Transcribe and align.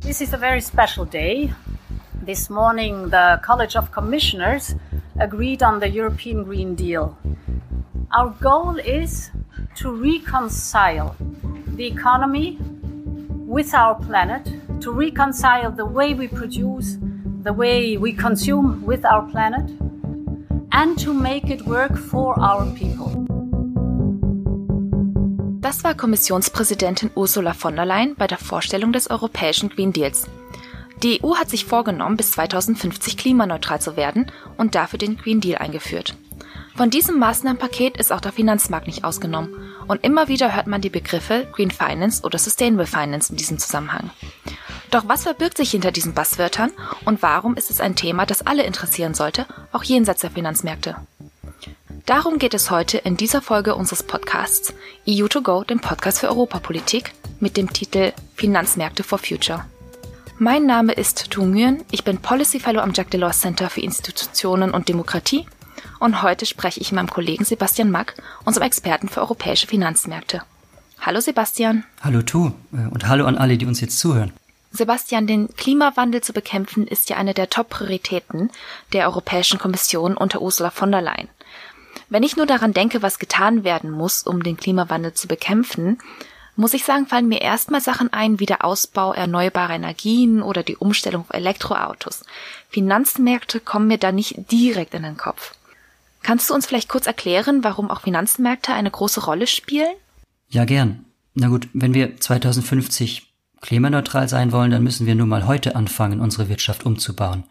This 0.00 0.20
is 0.20 0.34
a 0.34 0.36
very 0.36 0.60
special 0.60 1.04
day. 1.04 1.52
This 2.22 2.50
morning, 2.50 3.08
the 3.08 3.40
College 3.42 3.76
of 3.76 3.90
Commissioners 3.92 4.74
agreed 5.18 5.62
on 5.62 5.80
the 5.80 5.88
European 5.88 6.44
Green 6.44 6.74
Deal. 6.74 7.16
Our 8.12 8.30
goal 8.40 8.78
is 8.78 9.30
to 9.76 9.90
reconcile 9.90 11.16
the 11.76 11.86
economy 11.86 12.58
with 13.30 13.72
our 13.72 13.94
planet, 13.94 14.52
to 14.82 14.92
reconcile 14.92 15.70
the 15.70 15.86
way 15.86 16.12
we 16.12 16.28
produce, 16.28 16.98
the 17.42 17.52
way 17.52 17.96
we 17.96 18.12
consume 18.12 18.84
with 18.84 19.04
our 19.04 19.22
planet, 19.30 19.70
and 20.72 20.98
to 20.98 21.14
make 21.14 21.48
it 21.48 21.62
work 21.62 21.96
for 21.96 22.38
our 22.38 22.66
people. 22.74 23.31
Das 25.62 25.84
war 25.84 25.94
Kommissionspräsidentin 25.94 27.12
Ursula 27.14 27.54
von 27.54 27.76
der 27.76 27.86
Leyen 27.86 28.16
bei 28.16 28.26
der 28.26 28.38
Vorstellung 28.38 28.92
des 28.92 29.08
europäischen 29.08 29.68
Green 29.68 29.92
Deals. 29.92 30.26
Die 31.04 31.22
EU 31.22 31.36
hat 31.36 31.50
sich 31.50 31.66
vorgenommen, 31.66 32.16
bis 32.16 32.32
2050 32.32 33.16
klimaneutral 33.16 33.80
zu 33.80 33.96
werden 33.96 34.32
und 34.56 34.74
dafür 34.74 34.98
den 34.98 35.16
Green 35.16 35.40
Deal 35.40 35.58
eingeführt. 35.58 36.16
Von 36.74 36.90
diesem 36.90 37.20
Maßnahmenpaket 37.20 37.96
ist 37.96 38.12
auch 38.12 38.20
der 38.20 38.32
Finanzmarkt 38.32 38.88
nicht 38.88 39.04
ausgenommen 39.04 39.54
und 39.86 40.02
immer 40.02 40.26
wieder 40.26 40.52
hört 40.56 40.66
man 40.66 40.80
die 40.80 40.90
Begriffe 40.90 41.46
Green 41.52 41.70
Finance 41.70 42.24
oder 42.24 42.40
Sustainable 42.40 42.86
Finance 42.86 43.30
in 43.30 43.36
diesem 43.36 43.58
Zusammenhang. 43.58 44.10
Doch 44.90 45.04
was 45.06 45.22
verbirgt 45.22 45.56
sich 45.56 45.70
hinter 45.70 45.92
diesen 45.92 46.12
Basswörtern 46.12 46.72
und 47.04 47.22
warum 47.22 47.54
ist 47.54 47.70
es 47.70 47.80
ein 47.80 47.94
Thema, 47.94 48.26
das 48.26 48.44
alle 48.44 48.64
interessieren 48.64 49.14
sollte, 49.14 49.46
auch 49.70 49.84
jenseits 49.84 50.22
der 50.22 50.32
Finanzmärkte? 50.32 50.96
Darum 52.06 52.40
geht 52.40 52.52
es 52.52 52.70
heute 52.72 52.98
in 52.98 53.16
dieser 53.16 53.40
Folge 53.40 53.76
unseres 53.76 54.02
Podcasts 54.02 54.74
EU2Go, 55.06 55.64
dem 55.64 55.78
Podcast 55.78 56.18
für 56.18 56.28
Europapolitik, 56.28 57.12
mit 57.38 57.56
dem 57.56 57.72
Titel 57.72 58.12
Finanzmärkte 58.34 59.04
for 59.04 59.18
Future. 59.18 59.64
Mein 60.36 60.66
Name 60.66 60.94
ist 60.94 61.30
Tu 61.30 61.44
Nguyen, 61.44 61.84
ich 61.92 62.02
bin 62.02 62.18
Policy 62.18 62.58
Fellow 62.58 62.80
am 62.80 62.92
Jacques 62.92 63.10
Delors 63.10 63.40
Center 63.40 63.70
für 63.70 63.82
Institutionen 63.82 64.72
und 64.72 64.88
Demokratie 64.88 65.46
und 66.00 66.22
heute 66.22 66.44
spreche 66.44 66.80
ich 66.80 66.90
mit 66.90 66.96
meinem 66.96 67.10
Kollegen 67.10 67.44
Sebastian 67.44 67.92
Mack, 67.92 68.20
unserem 68.44 68.66
Experten 68.66 69.08
für 69.08 69.20
europäische 69.20 69.68
Finanzmärkte. 69.68 70.42
Hallo 71.00 71.20
Sebastian. 71.20 71.84
Hallo 72.00 72.22
Tu 72.22 72.50
äh, 72.72 72.88
und 72.90 73.06
hallo 73.06 73.26
an 73.26 73.38
alle, 73.38 73.56
die 73.58 73.66
uns 73.66 73.80
jetzt 73.80 74.00
zuhören. 74.00 74.32
Sebastian, 74.72 75.28
den 75.28 75.54
Klimawandel 75.54 76.20
zu 76.22 76.32
bekämpfen 76.32 76.88
ist 76.88 77.10
ja 77.10 77.16
eine 77.16 77.34
der 77.34 77.48
Top-Prioritäten 77.48 78.50
der 78.92 79.06
Europäischen 79.06 79.60
Kommission 79.60 80.16
unter 80.16 80.42
Ursula 80.42 80.70
von 80.70 80.90
der 80.90 81.02
Leyen. 81.02 81.28
Wenn 82.12 82.24
ich 82.24 82.36
nur 82.36 82.44
daran 82.44 82.74
denke, 82.74 83.00
was 83.00 83.18
getan 83.18 83.64
werden 83.64 83.90
muss, 83.90 84.22
um 84.24 84.42
den 84.42 84.58
Klimawandel 84.58 85.14
zu 85.14 85.28
bekämpfen, 85.28 85.96
muss 86.56 86.74
ich 86.74 86.84
sagen, 86.84 87.06
fallen 87.06 87.26
mir 87.26 87.40
erstmal 87.40 87.80
Sachen 87.80 88.12
ein 88.12 88.38
wie 88.38 88.44
der 88.44 88.66
Ausbau 88.66 89.14
erneuerbarer 89.14 89.72
Energien 89.72 90.42
oder 90.42 90.62
die 90.62 90.76
Umstellung 90.76 91.22
auf 91.22 91.32
Elektroautos. 91.34 92.24
Finanzmärkte 92.68 93.60
kommen 93.60 93.86
mir 93.86 93.96
da 93.96 94.12
nicht 94.12 94.52
direkt 94.52 94.92
in 94.92 95.04
den 95.04 95.16
Kopf. 95.16 95.54
Kannst 96.22 96.50
du 96.50 96.54
uns 96.54 96.66
vielleicht 96.66 96.90
kurz 96.90 97.06
erklären, 97.06 97.64
warum 97.64 97.90
auch 97.90 98.02
Finanzmärkte 98.02 98.74
eine 98.74 98.90
große 98.90 99.24
Rolle 99.24 99.46
spielen? 99.46 99.94
Ja, 100.50 100.66
gern. 100.66 101.06
Na 101.32 101.48
gut, 101.48 101.66
wenn 101.72 101.94
wir 101.94 102.20
2050 102.20 103.32
klimaneutral 103.62 104.28
sein 104.28 104.52
wollen, 104.52 104.70
dann 104.70 104.82
müssen 104.82 105.06
wir 105.06 105.14
nun 105.14 105.30
mal 105.30 105.46
heute 105.46 105.76
anfangen, 105.76 106.20
unsere 106.20 106.50
Wirtschaft 106.50 106.84
umzubauen. 106.84 107.44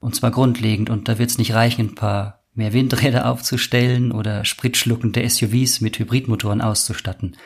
Und 0.00 0.16
zwar 0.16 0.32
grundlegend. 0.32 0.90
Und 0.90 1.06
da 1.06 1.16
wird 1.18 1.30
es 1.30 1.38
nicht 1.38 1.54
reichen, 1.54 1.90
ein 1.90 1.94
paar 1.94 2.43
mehr 2.54 2.72
Windräder 2.72 3.28
aufzustellen 3.30 4.12
oder 4.12 4.44
spritschluckende 4.44 5.28
SUVs 5.28 5.80
mit 5.80 5.98
Hybridmotoren 5.98 6.60
auszustatten. 6.60 7.36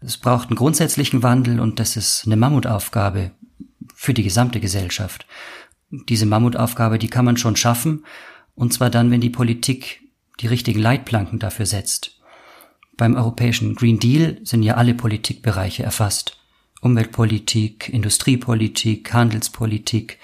Es 0.00 0.16
braucht 0.16 0.48
einen 0.48 0.56
grundsätzlichen 0.56 1.22
Wandel 1.22 1.60
und 1.60 1.80
das 1.80 1.96
ist 1.96 2.24
eine 2.26 2.36
Mammutaufgabe 2.36 3.32
für 3.94 4.14
die 4.14 4.22
gesamte 4.22 4.60
Gesellschaft. 4.60 5.26
Diese 5.90 6.26
Mammutaufgabe, 6.26 6.98
die 6.98 7.08
kann 7.08 7.24
man 7.24 7.36
schon 7.36 7.56
schaffen, 7.56 8.04
und 8.54 8.72
zwar 8.72 8.90
dann, 8.90 9.10
wenn 9.10 9.20
die 9.20 9.30
Politik 9.30 10.02
die 10.40 10.46
richtigen 10.46 10.80
Leitplanken 10.80 11.38
dafür 11.38 11.66
setzt. 11.66 12.18
Beim 12.96 13.14
europäischen 13.16 13.74
Green 13.74 13.98
Deal 13.98 14.38
sind 14.42 14.62
ja 14.62 14.74
alle 14.74 14.94
Politikbereiche 14.94 15.82
erfasst. 15.82 16.36
Umweltpolitik, 16.80 17.88
Industriepolitik, 17.88 19.12
Handelspolitik, 19.12 20.18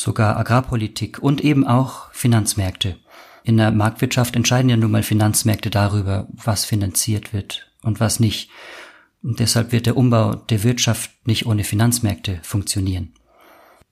sogar 0.00 0.38
Agrarpolitik 0.38 1.18
und 1.18 1.42
eben 1.42 1.66
auch 1.66 2.10
Finanzmärkte. 2.12 2.96
In 3.44 3.58
der 3.58 3.70
Marktwirtschaft 3.70 4.34
entscheiden 4.34 4.70
ja 4.70 4.76
nun 4.76 4.90
mal 4.90 5.02
Finanzmärkte 5.02 5.68
darüber, 5.68 6.26
was 6.30 6.64
finanziert 6.64 7.34
wird 7.34 7.70
und 7.82 8.00
was 8.00 8.18
nicht. 8.18 8.50
Und 9.22 9.40
deshalb 9.40 9.72
wird 9.72 9.84
der 9.84 9.98
Umbau 9.98 10.36
der 10.36 10.62
Wirtschaft 10.62 11.10
nicht 11.26 11.44
ohne 11.44 11.64
Finanzmärkte 11.64 12.40
funktionieren. 12.42 13.12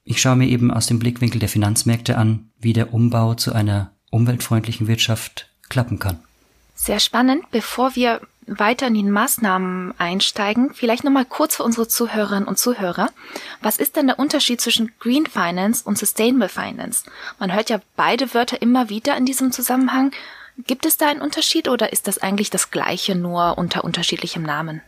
Ich 0.03 0.23
schaue 0.23 0.37
mir 0.37 0.49
eben 0.49 0.71
aus 0.71 0.87
dem 0.87 0.99
Blickwinkel 0.99 1.41
der 1.41 1.51
Finanzmärkte 1.51 2.17
an, 2.17 2.53
wie 2.59 2.73
der 2.73 2.95
Umbau 2.95 3.35
zu 3.35 3.53
einer 3.53 3.93
umweltfreundlichen 4.11 4.87
Wirtschaft 4.87 5.51
klappen 5.69 5.99
kann. 5.99 6.21
Sehr 6.75 7.01
spannend. 7.01 7.45
Bevor 7.51 7.95
wir 7.97 8.23
weiter 8.49 8.87
in 8.87 8.95
die 8.95 9.03
Maßnahmen 9.03 9.95
einsteigen, 9.99 10.73
vielleicht 10.75 11.05
nochmal 11.05 11.25
kurz 11.25 11.57
für 11.57 11.63
unsere 11.63 11.89
Zuhörerinnen 11.89 12.49
und 12.49 12.59
Zuhörer. 12.59 13.11
Was 13.61 13.79
ist 13.79 13.97
denn 13.97 14.07
der 14.07 14.19
Unterschied 14.19 14.61
zwischen 14.61 14.93
Green 14.99 15.27
Finance 15.27 15.83
und 15.85 15.99
Sustainable 15.99 16.49
Finance? 16.49 17.05
Man 17.39 17.53
hört 17.55 17.71
ja 17.71 17.81
beide 17.97 18.33
Wörter 18.35 18.61
immer 18.63 18.89
wieder 18.89 19.17
in 19.17 19.27
diesem 19.27 19.53
Zusammenhang. 19.53 20.13
Gibt 20.67 20.87
es 20.87 20.97
da 20.97 21.09
einen 21.09 21.21
Unterschied 21.21 21.69
oder 21.69 21.93
ist 21.93 22.09
das 22.09 22.19
eigentlich 22.19 22.51
das 22.51 22.71
gleiche 22.71 23.15
nur 23.15 23.59
unter 23.59 23.85
unterschiedlichem 23.85 24.43
Namen? 24.43 24.83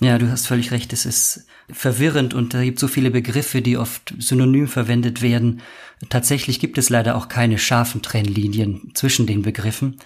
Ja, 0.00 0.18
du 0.18 0.30
hast 0.30 0.46
völlig 0.46 0.70
recht. 0.72 0.92
Es 0.92 1.06
ist 1.06 1.46
verwirrend 1.70 2.34
und 2.34 2.52
da 2.52 2.62
gibt 2.62 2.78
so 2.78 2.88
viele 2.88 3.10
Begriffe, 3.10 3.62
die 3.62 3.78
oft 3.78 4.14
synonym 4.18 4.68
verwendet 4.68 5.22
werden. 5.22 5.62
Tatsächlich 6.10 6.60
gibt 6.60 6.76
es 6.76 6.90
leider 6.90 7.16
auch 7.16 7.28
keine 7.28 7.58
scharfen 7.58 8.02
Trennlinien 8.02 8.90
zwischen 8.94 9.26
den 9.26 9.42
Begriffen. 9.42 9.98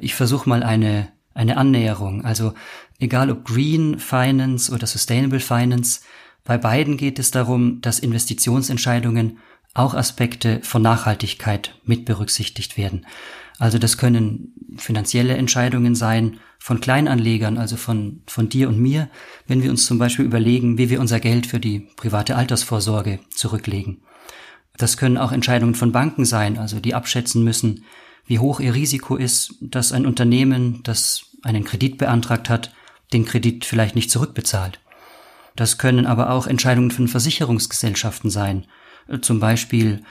Ich 0.00 0.14
versuche 0.14 0.48
mal 0.48 0.62
eine 0.62 1.08
eine 1.38 1.56
Annäherung. 1.56 2.24
Also 2.24 2.52
egal 2.98 3.30
ob 3.30 3.44
Green 3.44 3.98
Finance 3.98 4.72
oder 4.72 4.86
Sustainable 4.86 5.40
Finance, 5.40 6.00
bei 6.44 6.58
beiden 6.58 6.96
geht 6.96 7.18
es 7.18 7.30
darum, 7.30 7.80
dass 7.80 8.00
Investitionsentscheidungen 8.00 9.38
auch 9.72 9.94
Aspekte 9.94 10.60
von 10.62 10.82
Nachhaltigkeit 10.82 11.78
mit 11.84 12.04
berücksichtigt 12.04 12.76
werden. 12.76 13.06
Also 13.58 13.78
das 13.78 13.98
können 13.98 14.52
finanzielle 14.76 15.36
Entscheidungen 15.36 15.94
sein 15.94 16.38
von 16.58 16.80
Kleinanlegern, 16.80 17.58
also 17.58 17.76
von, 17.76 18.22
von 18.26 18.48
dir 18.48 18.68
und 18.68 18.80
mir, 18.80 19.08
wenn 19.46 19.62
wir 19.62 19.70
uns 19.70 19.86
zum 19.86 19.98
Beispiel 19.98 20.24
überlegen, 20.24 20.78
wie 20.78 20.90
wir 20.90 21.00
unser 21.00 21.20
Geld 21.20 21.46
für 21.46 21.60
die 21.60 21.88
private 21.96 22.34
Altersvorsorge 22.34 23.20
zurücklegen. 23.30 24.02
Das 24.76 24.96
können 24.96 25.18
auch 25.18 25.32
Entscheidungen 25.32 25.74
von 25.74 25.92
Banken 25.92 26.24
sein, 26.24 26.58
also 26.58 26.80
die 26.80 26.94
abschätzen 26.94 27.44
müssen, 27.44 27.84
wie 28.28 28.38
hoch 28.38 28.60
ihr 28.60 28.74
Risiko 28.74 29.16
ist, 29.16 29.54
dass 29.60 29.92
ein 29.92 30.06
Unternehmen, 30.06 30.82
das 30.84 31.27
einen 31.42 31.64
Kredit 31.64 31.98
beantragt 31.98 32.48
hat, 32.48 32.72
den 33.12 33.24
Kredit 33.24 33.64
vielleicht 33.64 33.94
nicht 33.94 34.10
zurückbezahlt. 34.10 34.80
Das 35.56 35.78
können 35.78 36.06
aber 36.06 36.30
auch 36.30 36.46
Entscheidungen 36.46 36.90
von 36.90 37.08
Versicherungsgesellschaften 37.08 38.30
sein. 38.30 38.66
Äh, 39.08 39.20
zum 39.20 39.40
Beispiel, 39.40 40.02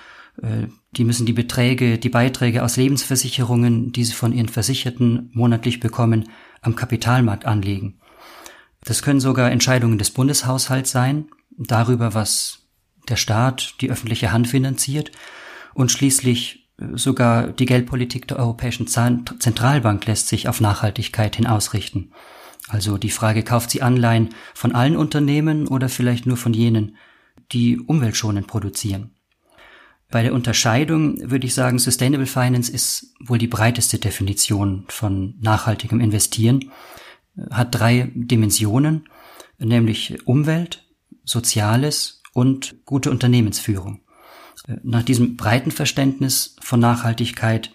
äh, 0.41 0.67
die 0.91 1.03
müssen 1.03 1.25
die 1.25 1.33
Beträge, 1.33 1.97
die 1.97 2.09
Beiträge 2.09 2.63
aus 2.63 2.75
Lebensversicherungen, 2.75 3.91
die 3.91 4.03
sie 4.03 4.13
von 4.13 4.33
ihren 4.33 4.49
Versicherten 4.49 5.29
monatlich 5.33 5.79
bekommen, 5.79 6.29
am 6.61 6.75
Kapitalmarkt 6.75 7.45
anlegen. 7.45 7.99
Das 8.83 9.01
können 9.01 9.19
sogar 9.19 9.51
Entscheidungen 9.51 9.97
des 9.97 10.11
Bundeshaushalts 10.11 10.91
sein, 10.91 11.27
darüber, 11.57 12.13
was 12.13 12.67
der 13.09 13.15
Staat, 13.15 13.75
die 13.81 13.89
öffentliche 13.89 14.31
Hand 14.31 14.47
finanziert 14.47 15.11
und 15.73 15.91
schließlich 15.91 16.56
Sogar 16.77 17.47
die 17.47 17.65
Geldpolitik 17.65 18.27
der 18.27 18.37
Europäischen 18.37 18.87
Zentralbank 18.87 20.05
lässt 20.05 20.27
sich 20.27 20.47
auf 20.47 20.61
Nachhaltigkeit 20.61 21.35
hin 21.35 21.47
ausrichten. 21.47 22.11
Also 22.67 22.97
die 22.97 23.09
Frage, 23.09 23.43
kauft 23.43 23.71
sie 23.71 23.81
Anleihen 23.81 24.29
von 24.53 24.75
allen 24.75 24.95
Unternehmen 24.95 25.67
oder 25.67 25.89
vielleicht 25.89 26.25
nur 26.25 26.37
von 26.37 26.53
jenen, 26.53 26.97
die 27.51 27.79
umweltschonend 27.79 28.45
produzieren? 28.45 29.15
Bei 30.09 30.21
der 30.21 30.33
Unterscheidung 30.33 31.17
würde 31.29 31.47
ich 31.47 31.53
sagen, 31.53 31.79
Sustainable 31.79 32.27
Finance 32.27 32.71
ist 32.71 33.13
wohl 33.19 33.37
die 33.37 33.47
breiteste 33.47 33.99
Definition 33.99 34.85
von 34.87 35.35
nachhaltigem 35.41 35.99
Investieren, 35.99 36.71
hat 37.51 37.73
drei 37.73 38.11
Dimensionen, 38.13 39.09
nämlich 39.57 40.27
Umwelt, 40.27 40.85
Soziales 41.23 42.21
und 42.33 42.85
gute 42.85 43.11
Unternehmensführung. 43.11 44.01
Nach 44.83 45.03
diesem 45.03 45.37
breiten 45.37 45.71
Verständnis 45.71 46.55
von 46.61 46.79
Nachhaltigkeit 46.79 47.71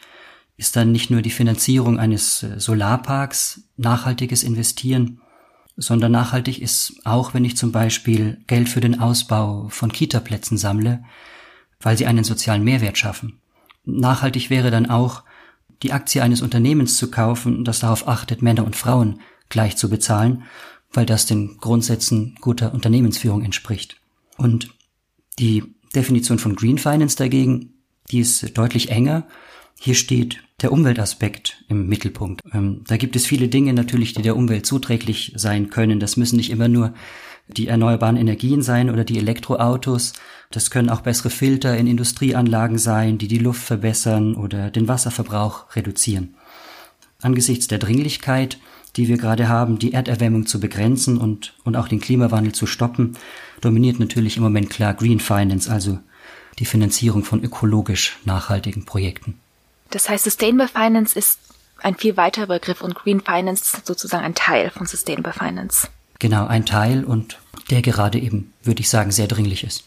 ist 0.56 0.76
dann 0.76 0.92
nicht 0.92 1.10
nur 1.10 1.22
die 1.22 1.30
Finanzierung 1.30 1.98
eines 1.98 2.42
äh, 2.42 2.60
Solarparks 2.60 3.62
nachhaltiges 3.76 4.42
Investieren, 4.42 5.20
sondern 5.76 6.12
nachhaltig 6.12 6.60
ist 6.60 7.00
auch, 7.04 7.32
wenn 7.32 7.44
ich 7.44 7.56
zum 7.56 7.72
Beispiel 7.72 8.42
Geld 8.46 8.68
für 8.68 8.80
den 8.80 9.00
Ausbau 9.00 9.68
von 9.70 9.90
Kitaplätzen 9.90 10.58
sammle, 10.58 11.02
weil 11.80 11.96
sie 11.96 12.06
einen 12.06 12.24
sozialen 12.24 12.62
Mehrwert 12.62 12.98
schaffen. 12.98 13.40
Nachhaltig 13.84 14.50
wäre 14.50 14.70
dann 14.70 14.88
auch, 14.88 15.24
die 15.82 15.92
Aktie 15.92 16.22
eines 16.22 16.42
Unternehmens 16.42 16.96
zu 16.96 17.10
kaufen, 17.10 17.64
das 17.64 17.80
darauf 17.80 18.06
achtet, 18.06 18.40
Männer 18.40 18.64
und 18.64 18.76
Frauen 18.76 19.20
gleich 19.48 19.76
zu 19.76 19.90
bezahlen, 19.90 20.44
weil 20.92 21.06
das 21.06 21.26
den 21.26 21.56
Grundsätzen 21.56 22.36
guter 22.40 22.72
Unternehmensführung 22.72 23.42
entspricht. 23.42 23.96
Und 24.36 24.72
die 25.38 25.71
Definition 25.92 26.38
von 26.38 26.56
Green 26.56 26.78
Finance 26.78 27.16
dagegen, 27.16 27.74
die 28.10 28.20
ist 28.20 28.56
deutlich 28.56 28.90
enger. 28.90 29.26
Hier 29.78 29.94
steht 29.94 30.38
der 30.60 30.72
Umweltaspekt 30.72 31.64
im 31.68 31.88
Mittelpunkt. 31.88 32.42
Ähm, 32.52 32.84
da 32.86 32.96
gibt 32.96 33.16
es 33.16 33.26
viele 33.26 33.48
Dinge 33.48 33.72
natürlich, 33.72 34.14
die 34.14 34.22
der 34.22 34.36
Umwelt 34.36 34.66
zuträglich 34.66 35.32
sein 35.36 35.70
können. 35.70 36.00
Das 36.00 36.16
müssen 36.16 36.36
nicht 36.36 36.50
immer 36.50 36.68
nur 36.68 36.94
die 37.48 37.66
erneuerbaren 37.66 38.16
Energien 38.16 38.62
sein 38.62 38.90
oder 38.90 39.04
die 39.04 39.18
Elektroautos. 39.18 40.12
Das 40.50 40.70
können 40.70 40.90
auch 40.90 41.00
bessere 41.00 41.30
Filter 41.30 41.76
in 41.76 41.86
Industrieanlagen 41.86 42.78
sein, 42.78 43.18
die 43.18 43.28
die 43.28 43.38
Luft 43.38 43.62
verbessern 43.62 44.34
oder 44.36 44.70
den 44.70 44.88
Wasserverbrauch 44.88 45.74
reduzieren. 45.74 46.34
Angesichts 47.20 47.66
der 47.66 47.78
Dringlichkeit, 47.78 48.58
die 48.96 49.08
wir 49.08 49.16
gerade 49.16 49.48
haben, 49.48 49.78
die 49.78 49.92
Erderwärmung 49.92 50.46
zu 50.46 50.60
begrenzen 50.60 51.18
und, 51.18 51.54
und 51.64 51.76
auch 51.76 51.88
den 51.88 52.00
Klimawandel 52.00 52.52
zu 52.52 52.66
stoppen, 52.66 53.16
dominiert 53.60 53.98
natürlich 53.98 54.36
im 54.36 54.42
Moment 54.42 54.70
klar 54.70 54.94
Green 54.94 55.20
Finance, 55.20 55.70
also 55.70 55.98
die 56.58 56.66
Finanzierung 56.66 57.24
von 57.24 57.42
ökologisch 57.42 58.18
nachhaltigen 58.24 58.84
Projekten. 58.84 59.38
Das 59.90 60.08
heißt, 60.08 60.24
Sustainable 60.24 60.68
Finance 60.68 61.18
ist 61.18 61.38
ein 61.82 61.96
viel 61.96 62.16
weiterer 62.16 62.46
Begriff 62.46 62.82
und 62.82 62.94
Green 62.94 63.20
Finance 63.20 63.78
sozusagen 63.84 64.24
ein 64.24 64.34
Teil 64.34 64.70
von 64.70 64.86
Sustainable 64.86 65.32
Finance. 65.32 65.88
Genau, 66.18 66.46
ein 66.46 66.66
Teil 66.66 67.04
und 67.04 67.38
der 67.70 67.82
gerade 67.82 68.18
eben, 68.18 68.52
würde 68.62 68.80
ich 68.80 68.88
sagen, 68.88 69.10
sehr 69.10 69.26
dringlich 69.26 69.64
ist. 69.64 69.84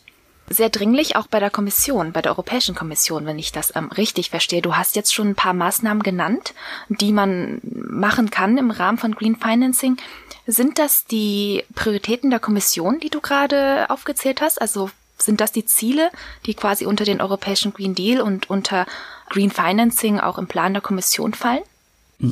Sehr 0.47 0.69
dringlich 0.69 1.15
auch 1.15 1.25
bei 1.25 1.39
der 1.39 1.49
Kommission, 1.49 2.11
bei 2.11 2.21
der 2.21 2.31
Europäischen 2.31 2.75
Kommission, 2.75 3.25
wenn 3.25 3.39
ich 3.39 3.51
das 3.51 3.75
ähm, 3.75 3.91
richtig 3.91 4.29
verstehe. 4.29 4.61
Du 4.61 4.75
hast 4.75 4.95
jetzt 4.95 5.13
schon 5.13 5.29
ein 5.29 5.35
paar 5.35 5.53
Maßnahmen 5.53 6.03
genannt, 6.03 6.53
die 6.87 7.11
man 7.11 7.61
machen 7.63 8.29
kann 8.29 8.57
im 8.57 8.69
Rahmen 8.69 8.99
von 8.99 9.15
Green 9.15 9.37
Financing. 9.37 9.97
Sind 10.45 10.77
das 10.77 11.05
die 11.05 11.63
Prioritäten 11.73 12.29
der 12.29 12.39
Kommission, 12.39 12.99
die 12.99 13.09
du 13.09 13.21
gerade 13.21 13.89
aufgezählt 13.89 14.41
hast? 14.41 14.61
Also 14.61 14.91
sind 15.17 15.41
das 15.41 15.51
die 15.51 15.65
Ziele, 15.65 16.11
die 16.45 16.53
quasi 16.53 16.85
unter 16.85 17.05
den 17.05 17.21
Europäischen 17.21 17.73
Green 17.73 17.95
Deal 17.95 18.21
und 18.21 18.49
unter 18.49 18.85
Green 19.29 19.49
Financing 19.49 20.19
auch 20.19 20.37
im 20.37 20.47
Plan 20.47 20.73
der 20.73 20.81
Kommission 20.81 21.33
fallen? 21.33 21.63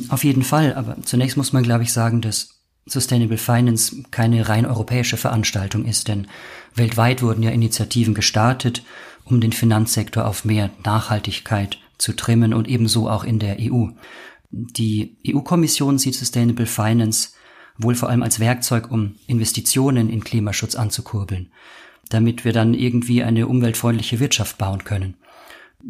Auf 0.08 0.24
jeden 0.24 0.44
Fall, 0.44 0.74
aber 0.74 0.96
zunächst 1.02 1.36
muss 1.36 1.52
man, 1.52 1.62
glaube 1.62 1.82
ich, 1.82 1.92
sagen, 1.92 2.20
dass 2.20 2.53
Sustainable 2.86 3.38
Finance 3.38 4.02
keine 4.10 4.48
rein 4.48 4.66
europäische 4.66 5.16
Veranstaltung 5.16 5.84
ist, 5.86 6.08
denn 6.08 6.26
weltweit 6.74 7.22
wurden 7.22 7.42
ja 7.42 7.50
Initiativen 7.50 8.14
gestartet, 8.14 8.82
um 9.24 9.40
den 9.40 9.52
Finanzsektor 9.52 10.26
auf 10.26 10.44
mehr 10.44 10.70
Nachhaltigkeit 10.84 11.78
zu 11.96 12.12
trimmen 12.12 12.52
und 12.52 12.68
ebenso 12.68 13.08
auch 13.08 13.24
in 13.24 13.38
der 13.38 13.56
EU. 13.58 13.88
Die 14.50 15.16
EU-Kommission 15.26 15.98
sieht 15.98 16.14
Sustainable 16.14 16.66
Finance 16.66 17.30
wohl 17.78 17.94
vor 17.94 18.10
allem 18.10 18.22
als 18.22 18.38
Werkzeug, 18.38 18.90
um 18.90 19.16
Investitionen 19.26 20.10
in 20.10 20.22
Klimaschutz 20.22 20.74
anzukurbeln, 20.74 21.50
damit 22.10 22.44
wir 22.44 22.52
dann 22.52 22.74
irgendwie 22.74 23.22
eine 23.22 23.48
umweltfreundliche 23.48 24.20
Wirtschaft 24.20 24.58
bauen 24.58 24.84
können. 24.84 25.16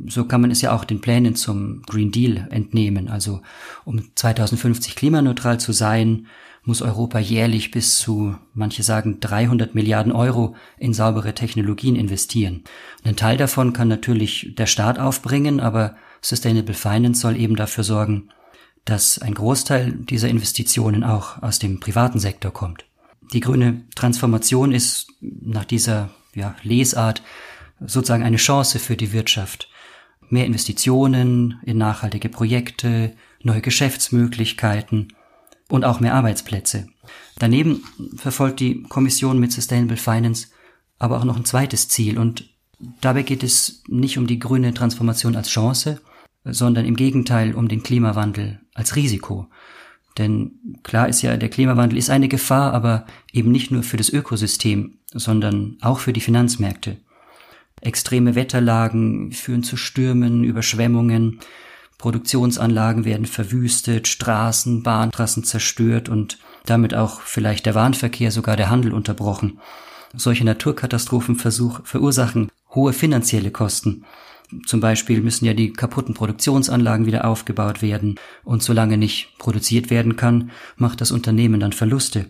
So 0.07 0.25
kann 0.25 0.41
man 0.41 0.51
es 0.51 0.61
ja 0.61 0.75
auch 0.75 0.85
den 0.85 1.01
Plänen 1.01 1.37
zum 1.37 1.83
Green 1.83 2.11
Deal 2.11 2.49
entnehmen. 2.51 3.09
Also 3.09 3.43
um 3.85 4.03
2050 4.15 4.97
klimaneutral 4.97 5.61
zu 5.61 5.73
sein, 5.73 6.27
muss 6.65 6.83
Europa 6.83 7.19
jährlich 7.19 7.71
bis 7.71 7.99
zu, 7.99 8.37
manche 8.55 8.83
sagen, 8.83 9.21
300 9.21 9.75
Milliarden 9.75 10.13
Euro 10.13 10.57
in 10.79 10.95
saubere 10.95 11.35
Technologien 11.35 11.95
investieren. 11.95 12.65
Und 13.03 13.11
ein 13.11 13.17
Teil 13.17 13.37
davon 13.37 13.73
kann 13.73 13.89
natürlich 13.89 14.55
der 14.57 14.67
Staat 14.67 14.99
aufbringen, 14.99 15.61
aber 15.61 15.97
Sustainable 16.23 16.75
Finance 16.75 17.21
soll 17.21 17.37
eben 17.37 17.57
dafür 17.57 17.85
sorgen, 17.85 18.31
dass 18.87 19.19
ein 19.19 19.35
Großteil 19.35 19.93
dieser 19.93 20.29
Investitionen 20.29 21.05
auch 21.05 21.43
aus 21.43 21.59
dem 21.59 21.81
privaten 21.81 22.19
Sektor 22.19 22.53
kommt. 22.53 22.87
Die 23.33 23.41
grüne 23.41 23.83
Transformation 23.95 24.73
ist 24.73 25.09
nach 25.21 25.65
dieser 25.65 26.11
ja, 26.35 26.55
Lesart 26.63 27.23
sozusagen 27.81 28.23
eine 28.23 28.37
Chance 28.37 28.79
für 28.79 28.97
die 28.97 29.13
Wirtschaft. 29.13 29.69
Mehr 30.31 30.47
Investitionen 30.47 31.61
in 31.65 31.79
nachhaltige 31.79 32.29
Projekte, 32.29 33.15
neue 33.43 33.61
Geschäftsmöglichkeiten, 33.61 35.09
und 35.69 35.85
auch 35.85 36.01
mehr 36.01 36.15
Arbeitsplätze. 36.15 36.87
Daneben 37.39 37.83
verfolgt 38.17 38.61
die 38.61 38.83
Kommission 38.85 39.39
mit 39.39 39.53
Sustainable 39.53 39.97
Finance 39.97 40.49
aber 40.99 41.19
auch 41.19 41.25
noch 41.25 41.37
ein 41.37 41.45
zweites 41.45 41.89
Ziel 41.89 42.19
und 42.19 42.49
dabei 43.01 43.23
geht 43.23 43.43
es 43.43 43.83
nicht 43.89 44.17
um 44.19 44.27
die 44.27 44.39
grüne 44.39 44.73
Transformation 44.73 45.37
als 45.37 45.49
Chance, 45.49 46.01
sondern 46.45 46.85
im 46.85 46.97
Gegenteil 46.97 47.55
um 47.55 47.69
den 47.69 47.83
Klimawandel 47.83 48.61
als 48.75 48.97
Risiko. 48.97 49.49
Denn 50.17 50.79
klar 50.85 51.09
ist 51.09 51.23
ja, 51.23 51.37
der 51.37 51.49
Klimawandel 51.49 51.99
ist 51.99 52.11
eine 52.11 52.29
Gefahr, 52.29 52.73
aber 52.73 53.07
eben 53.33 53.51
nicht 53.51 53.73
nur 53.73 53.83
für 53.83 53.97
das 53.97 54.11
Ökosystem, 54.11 54.99
sondern 55.13 55.77
auch 55.81 55.99
für 55.99 56.13
die 56.13 56.21
Finanzmärkte. 56.21 56.99
Extreme 57.85 58.35
Wetterlagen 58.35 59.33
führen 59.33 59.63
zu 59.63 59.77
Stürmen, 59.77 60.45
Überschwemmungen, 60.45 61.41
Produktionsanlagen 61.99 63.05
werden 63.05 63.27
verwüstet, 63.27 64.09
Straßen, 64.09 64.83
Bahntrassen 64.83 65.45
zerstört 65.45 66.09
und 66.09 66.39
damit 66.67 66.95
auch 66.95 67.21
vielleicht 67.21 67.67
der 67.67 67.75
Warenverkehr, 67.75 68.31
sogar 68.31 68.57
der 68.57 68.71
Handel 68.71 68.93
unterbrochen. 68.93 69.59
Solche 70.15 70.45
Naturkatastrophen 70.45 71.37
verursachen 71.37 72.51
hohe 72.75 72.93
finanzielle 72.93 73.51
Kosten. 73.51 74.05
Zum 74.67 74.81
Beispiel 74.81 75.21
müssen 75.21 75.47
ja 75.47 75.55
die 75.55 75.73
kaputten 75.73 76.15
Produktionsanlagen 76.15 77.07
wieder 77.07 77.25
aufgebaut 77.25 77.83
werden 77.83 78.17
und 78.45 78.63
solange 78.63 78.99
nicht 78.99 79.39
produziert 79.39 79.91
werden 79.91 80.17
kann, 80.17 80.51
macht 80.77 81.01
das 81.01 81.11
Unternehmen 81.11 81.61
dann 81.61 81.73
Verluste. 81.73 82.27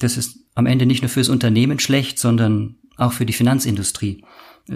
Das 0.00 0.16
ist 0.16 0.38
am 0.54 0.66
Ende 0.66 0.86
nicht 0.86 1.02
nur 1.02 1.08
fürs 1.08 1.28
Unternehmen 1.28 1.78
schlecht, 1.78 2.18
sondern 2.18 2.76
auch 2.96 3.12
für 3.12 3.26
die 3.26 3.32
Finanzindustrie 3.32 4.24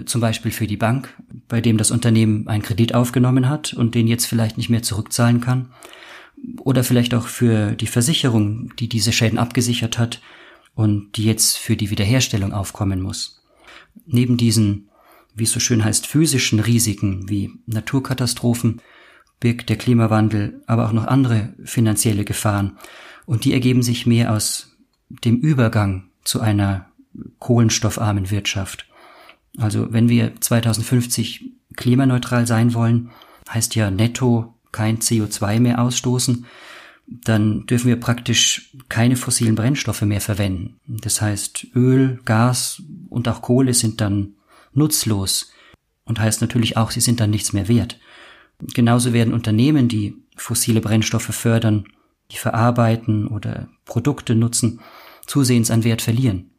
zum 0.05 0.21
Beispiel 0.21 0.51
für 0.51 0.67
die 0.67 0.77
Bank, 0.77 1.13
bei 1.47 1.61
dem 1.61 1.77
das 1.77 1.91
Unternehmen 1.91 2.47
einen 2.47 2.63
Kredit 2.63 2.93
aufgenommen 2.93 3.49
hat 3.49 3.73
und 3.73 3.95
den 3.95 4.07
jetzt 4.07 4.25
vielleicht 4.25 4.57
nicht 4.57 4.69
mehr 4.69 4.83
zurückzahlen 4.83 5.41
kann. 5.41 5.69
Oder 6.59 6.83
vielleicht 6.83 7.13
auch 7.13 7.27
für 7.27 7.71
die 7.71 7.87
Versicherung, 7.87 8.73
die 8.77 8.89
diese 8.89 9.11
Schäden 9.11 9.39
abgesichert 9.39 9.97
hat 9.97 10.21
und 10.75 11.13
die 11.15 11.23
jetzt 11.23 11.57
für 11.57 11.77
die 11.77 11.89
Wiederherstellung 11.89 12.51
aufkommen 12.53 13.01
muss. 13.01 13.41
Neben 14.05 14.37
diesen, 14.37 14.89
wie 15.33 15.43
es 15.43 15.51
so 15.51 15.59
schön 15.59 15.83
heißt, 15.83 16.05
physischen 16.05 16.59
Risiken 16.59 17.29
wie 17.29 17.51
Naturkatastrophen 17.65 18.81
birgt 19.39 19.69
der 19.69 19.77
Klimawandel 19.77 20.61
aber 20.67 20.87
auch 20.87 20.91
noch 20.91 21.07
andere 21.07 21.53
finanzielle 21.63 22.25
Gefahren 22.25 22.77
und 23.25 23.45
die 23.45 23.53
ergeben 23.53 23.81
sich 23.81 24.05
mehr 24.05 24.33
aus 24.33 24.75
dem 25.09 25.37
Übergang 25.37 26.09
zu 26.23 26.41
einer 26.41 26.89
kohlenstoffarmen 27.39 28.31
Wirtschaft. 28.31 28.87
Also 29.57 29.91
wenn 29.91 30.09
wir 30.09 30.39
2050 30.39 31.51
klimaneutral 31.75 32.47
sein 32.47 32.73
wollen, 32.73 33.11
heißt 33.49 33.75
ja 33.75 33.91
netto 33.91 34.53
kein 34.71 34.99
CO2 34.99 35.59
mehr 35.59 35.81
ausstoßen, 35.81 36.45
dann 37.07 37.65
dürfen 37.67 37.87
wir 37.87 37.99
praktisch 37.99 38.71
keine 38.89 39.15
fossilen 39.15 39.55
Brennstoffe 39.55 40.01
mehr 40.01 40.21
verwenden. 40.21 40.79
Das 40.87 41.21
heißt, 41.21 41.67
Öl, 41.75 42.19
Gas 42.25 42.81
und 43.09 43.27
auch 43.27 43.41
Kohle 43.41 43.73
sind 43.73 44.01
dann 44.01 44.33
nutzlos 44.73 45.51
und 46.03 46.19
heißt 46.19 46.41
natürlich 46.41 46.77
auch, 46.77 46.91
sie 46.91 47.01
sind 47.01 47.19
dann 47.19 47.29
nichts 47.29 47.53
mehr 47.53 47.67
wert. 47.67 47.99
Genauso 48.73 49.13
werden 49.13 49.33
Unternehmen, 49.33 49.87
die 49.87 50.15
fossile 50.35 50.81
Brennstoffe 50.81 51.33
fördern, 51.33 51.85
die 52.31 52.37
verarbeiten 52.37 53.27
oder 53.27 53.67
Produkte 53.85 54.33
nutzen, 54.35 54.79
zusehends 55.27 55.71
an 55.71 55.83
Wert 55.83 56.01
verlieren. 56.01 56.49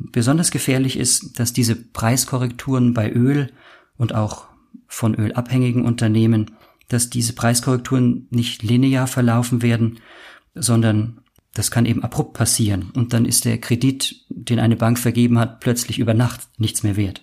Besonders 0.00 0.50
gefährlich 0.50 0.96
ist, 0.96 1.38
dass 1.38 1.52
diese 1.52 1.76
Preiskorrekturen 1.76 2.94
bei 2.94 3.12
Öl 3.12 3.52
und 3.96 4.14
auch 4.14 4.46
von 4.86 5.14
ölabhängigen 5.14 5.84
Unternehmen, 5.84 6.52
dass 6.88 7.10
diese 7.10 7.34
Preiskorrekturen 7.34 8.26
nicht 8.30 8.62
linear 8.62 9.06
verlaufen 9.06 9.62
werden, 9.62 10.00
sondern 10.54 11.20
das 11.54 11.70
kann 11.70 11.86
eben 11.86 12.02
abrupt 12.02 12.32
passieren 12.32 12.90
und 12.94 13.12
dann 13.12 13.24
ist 13.24 13.44
der 13.44 13.58
Kredit, 13.58 14.24
den 14.28 14.58
eine 14.58 14.76
Bank 14.76 14.98
vergeben 14.98 15.38
hat, 15.38 15.60
plötzlich 15.60 15.98
über 15.98 16.14
Nacht 16.14 16.48
nichts 16.58 16.82
mehr 16.82 16.96
wert. 16.96 17.22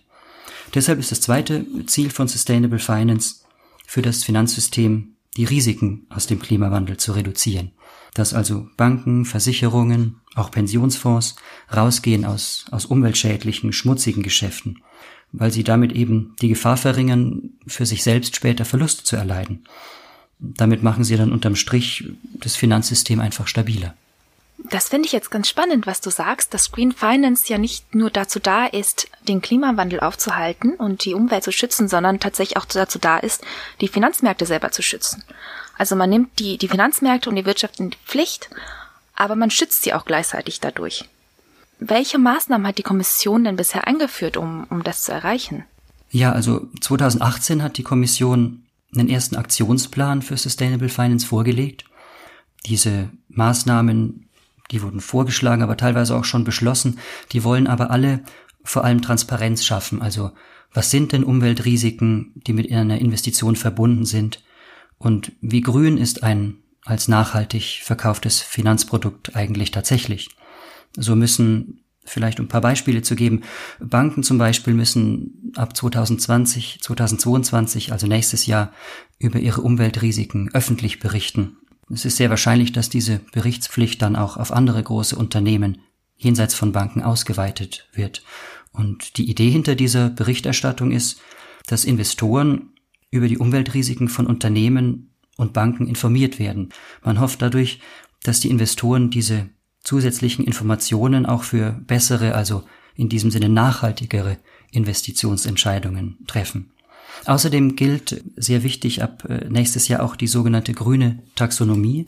Deshalb 0.76 1.00
ist 1.00 1.12
das 1.12 1.22
zweite 1.22 1.66
Ziel 1.88 2.10
von 2.10 2.28
Sustainable 2.28 2.80
Finance 2.80 3.44
für 3.86 4.02
das 4.02 4.24
Finanzsystem, 4.24 5.16
die 5.38 5.46
Risiken 5.46 6.06
aus 6.10 6.28
dem 6.28 6.40
Klimawandel 6.40 6.98
zu 6.98 7.14
reduzieren 7.14 7.72
dass 8.18 8.34
also 8.34 8.68
Banken, 8.78 9.26
Versicherungen, 9.26 10.20
auch 10.36 10.52
Pensionsfonds 10.52 11.36
rausgehen 11.76 12.26
aus, 12.26 12.66
aus 12.72 12.86
umweltschädlichen, 12.86 13.74
schmutzigen 13.74 14.24
Geschäften, 14.24 14.82
weil 15.32 15.52
sie 15.52 15.64
damit 15.64 15.92
eben 15.92 16.36
die 16.42 16.50
Gefahr 16.50 16.78
verringern, 16.78 17.52
für 17.68 17.86
sich 17.86 18.04
selbst 18.04 18.36
später 18.36 18.66
Verluste 18.66 19.04
zu 19.04 19.16
erleiden. 19.16 19.66
Damit 20.40 20.84
machen 20.84 21.04
sie 21.04 21.18
dann 21.18 21.32
unterm 21.32 21.56
Strich 21.56 22.10
das 22.34 22.56
Finanzsystem 22.56 23.20
einfach 23.20 23.48
stabiler. 23.48 23.96
Das 24.70 24.90
finde 24.90 25.06
ich 25.06 25.12
jetzt 25.12 25.30
ganz 25.30 25.48
spannend, 25.48 25.86
was 25.86 26.02
du 26.02 26.10
sagst, 26.10 26.54
dass 26.54 26.72
Green 26.72 26.92
Finance 26.92 27.46
ja 27.48 27.58
nicht 27.58 27.94
nur 27.94 28.10
dazu 28.10 28.40
da 28.40 28.66
ist, 28.66 29.08
den 29.28 29.42
Klimawandel 29.42 30.00
aufzuhalten 30.00 30.74
und 30.74 31.06
die 31.06 31.14
Umwelt 31.14 31.44
zu 31.44 31.52
schützen, 31.52 31.88
sondern 31.88 32.20
tatsächlich 32.20 32.58
auch 32.58 32.66
dazu 32.66 32.98
da 33.00 33.18
ist, 33.20 33.44
die 33.82 33.88
Finanzmärkte 33.88 34.46
selber 34.46 34.72
zu 34.72 34.82
schützen. 34.82 35.24
Also 35.78 35.96
man 35.96 36.10
nimmt 36.10 36.40
die, 36.40 36.58
die 36.58 36.68
Finanzmärkte 36.68 37.30
und 37.30 37.36
die 37.36 37.46
Wirtschaft 37.46 37.80
in 37.80 37.92
die 37.92 37.98
Pflicht, 38.06 38.50
aber 39.16 39.36
man 39.36 39.52
schützt 39.52 39.84
sie 39.84 39.94
auch 39.94 40.06
gleichzeitig 40.06 40.60
dadurch. 40.60 41.06
Welche 41.80 42.18
Maßnahmen 42.18 42.66
hat 42.66 42.78
die 42.78 42.84
Kommission 42.84 43.44
denn 43.44 43.56
bisher 43.56 43.88
eingeführt, 43.88 44.38
um, 44.38 44.66
um 44.70 44.84
das 44.84 45.04
zu 45.04 45.12
erreichen? 45.12 45.64
Ja, 46.10 46.32
also 46.32 46.68
2018 46.82 47.62
hat 47.62 47.78
die 47.78 47.84
Kommission 47.84 48.64
einen 48.96 49.10
ersten 49.10 49.36
Aktionsplan 49.36 50.22
für 50.22 50.38
Sustainable 50.38 50.90
Finance 50.90 51.28
vorgelegt. 51.28 51.86
Diese 52.66 53.10
Maßnahmen, 53.30 54.28
die 54.72 54.82
wurden 54.82 55.02
vorgeschlagen, 55.02 55.62
aber 55.62 55.78
teilweise 55.78 56.16
auch 56.16 56.26
schon 56.26 56.44
beschlossen, 56.44 57.00
die 57.32 57.44
wollen 57.44 57.68
aber 57.68 57.92
alle 57.92 58.22
vor 58.64 58.84
allem 58.84 59.02
Transparenz 59.02 59.64
schaffen. 59.64 60.02
Also 60.02 60.32
was 60.74 60.90
sind 60.90 61.12
denn 61.12 61.24
Umweltrisiken, 61.24 62.34
die 62.36 62.54
mit 62.54 62.72
einer 62.72 63.00
Investition 63.00 63.56
verbunden 63.56 64.06
sind? 64.06 64.42
Und 64.98 65.32
wie 65.42 65.62
grün 65.62 65.98
ist 65.98 66.24
ein 66.24 66.58
als 66.86 67.08
nachhaltig 67.08 67.82
verkauftes 67.84 68.42
Finanzprodukt 68.42 69.36
eigentlich 69.36 69.72
tatsächlich? 69.72 70.30
So 70.96 71.16
müssen 71.16 71.84
vielleicht 72.08 72.40
um 72.40 72.46
ein 72.46 72.50
paar 72.50 72.62
Beispiele 72.62 73.02
zu 73.02 73.16
geben, 73.16 73.42
Banken 73.80 74.24
zum 74.24 74.38
Beispiel 74.38 74.74
müssen 74.74 75.52
ab 75.56 75.76
2020, 75.76 76.80
2022, 76.82 77.92
also 77.92 78.08
nächstes 78.08 78.46
Jahr, 78.46 78.72
über 79.20 79.40
ihre 79.40 79.62
Umweltrisiken 79.62 80.50
öffentlich 80.54 81.00
berichten. 81.00 81.58
Es 81.92 82.06
ist 82.06 82.18
sehr 82.18 82.30
wahrscheinlich, 82.30 82.72
dass 82.72 82.90
diese 82.90 83.20
Berichtspflicht 83.32 84.02
dann 84.02 84.16
auch 84.16 84.38
auf 84.38 84.52
andere 84.52 84.82
große 84.82 85.16
Unternehmen 85.16 85.80
jenseits 86.16 86.54
von 86.54 86.72
Banken 86.72 87.02
ausgeweitet 87.02 87.88
wird. 87.94 88.24
Und 88.72 89.18
die 89.18 89.30
Idee 89.30 89.50
hinter 89.50 89.76
dieser 89.76 90.10
Berichterstattung 90.10 90.92
ist, 90.92 91.20
dass 91.68 91.86
Investoren 91.86 92.74
über 93.12 93.28
die 93.28 93.38
Umweltrisiken 93.38 94.10
von 94.10 94.28
Unternehmen 94.28 95.12
und 95.38 95.54
Banken 95.54 95.88
informiert 95.88 96.40
werden. 96.40 96.70
Man 97.04 97.20
hofft 97.20 97.42
dadurch, 97.42 97.80
dass 98.24 98.40
die 98.40 98.50
Investoren 98.50 99.10
diese 99.10 99.50
zusätzlichen 99.84 100.46
Informationen 100.46 101.26
auch 101.26 101.44
für 101.44 101.72
bessere, 101.72 102.36
also 102.36 102.64
in 102.96 103.10
diesem 103.10 103.32
Sinne 103.32 103.48
nachhaltigere 103.50 104.38
Investitionsentscheidungen 104.72 106.18
treffen. 106.28 106.72
Außerdem 107.26 107.76
gilt 107.76 108.24
sehr 108.36 108.64
wichtig 108.64 109.02
ab 109.02 109.26
äh, 109.28 109.48
nächstes 109.50 109.88
Jahr 109.88 110.04
auch 110.04 110.16
die 110.16 110.28
sogenannte 110.28 110.74
grüne 110.74 111.24
Taxonomie. 111.36 112.08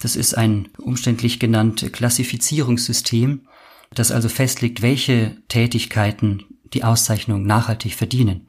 Das 0.00 0.16
ist 0.16 0.34
ein 0.34 0.68
umständlich 0.78 1.40
genannt 1.40 1.92
Klassifizierungssystem, 1.92 3.46
das 3.94 4.12
also 4.12 4.28
festlegt, 4.28 4.82
welche 4.82 5.36
Tätigkeiten 5.48 6.44
die 6.72 6.84
Auszeichnung 6.84 7.44
nachhaltig 7.44 7.94
verdienen, 7.94 8.48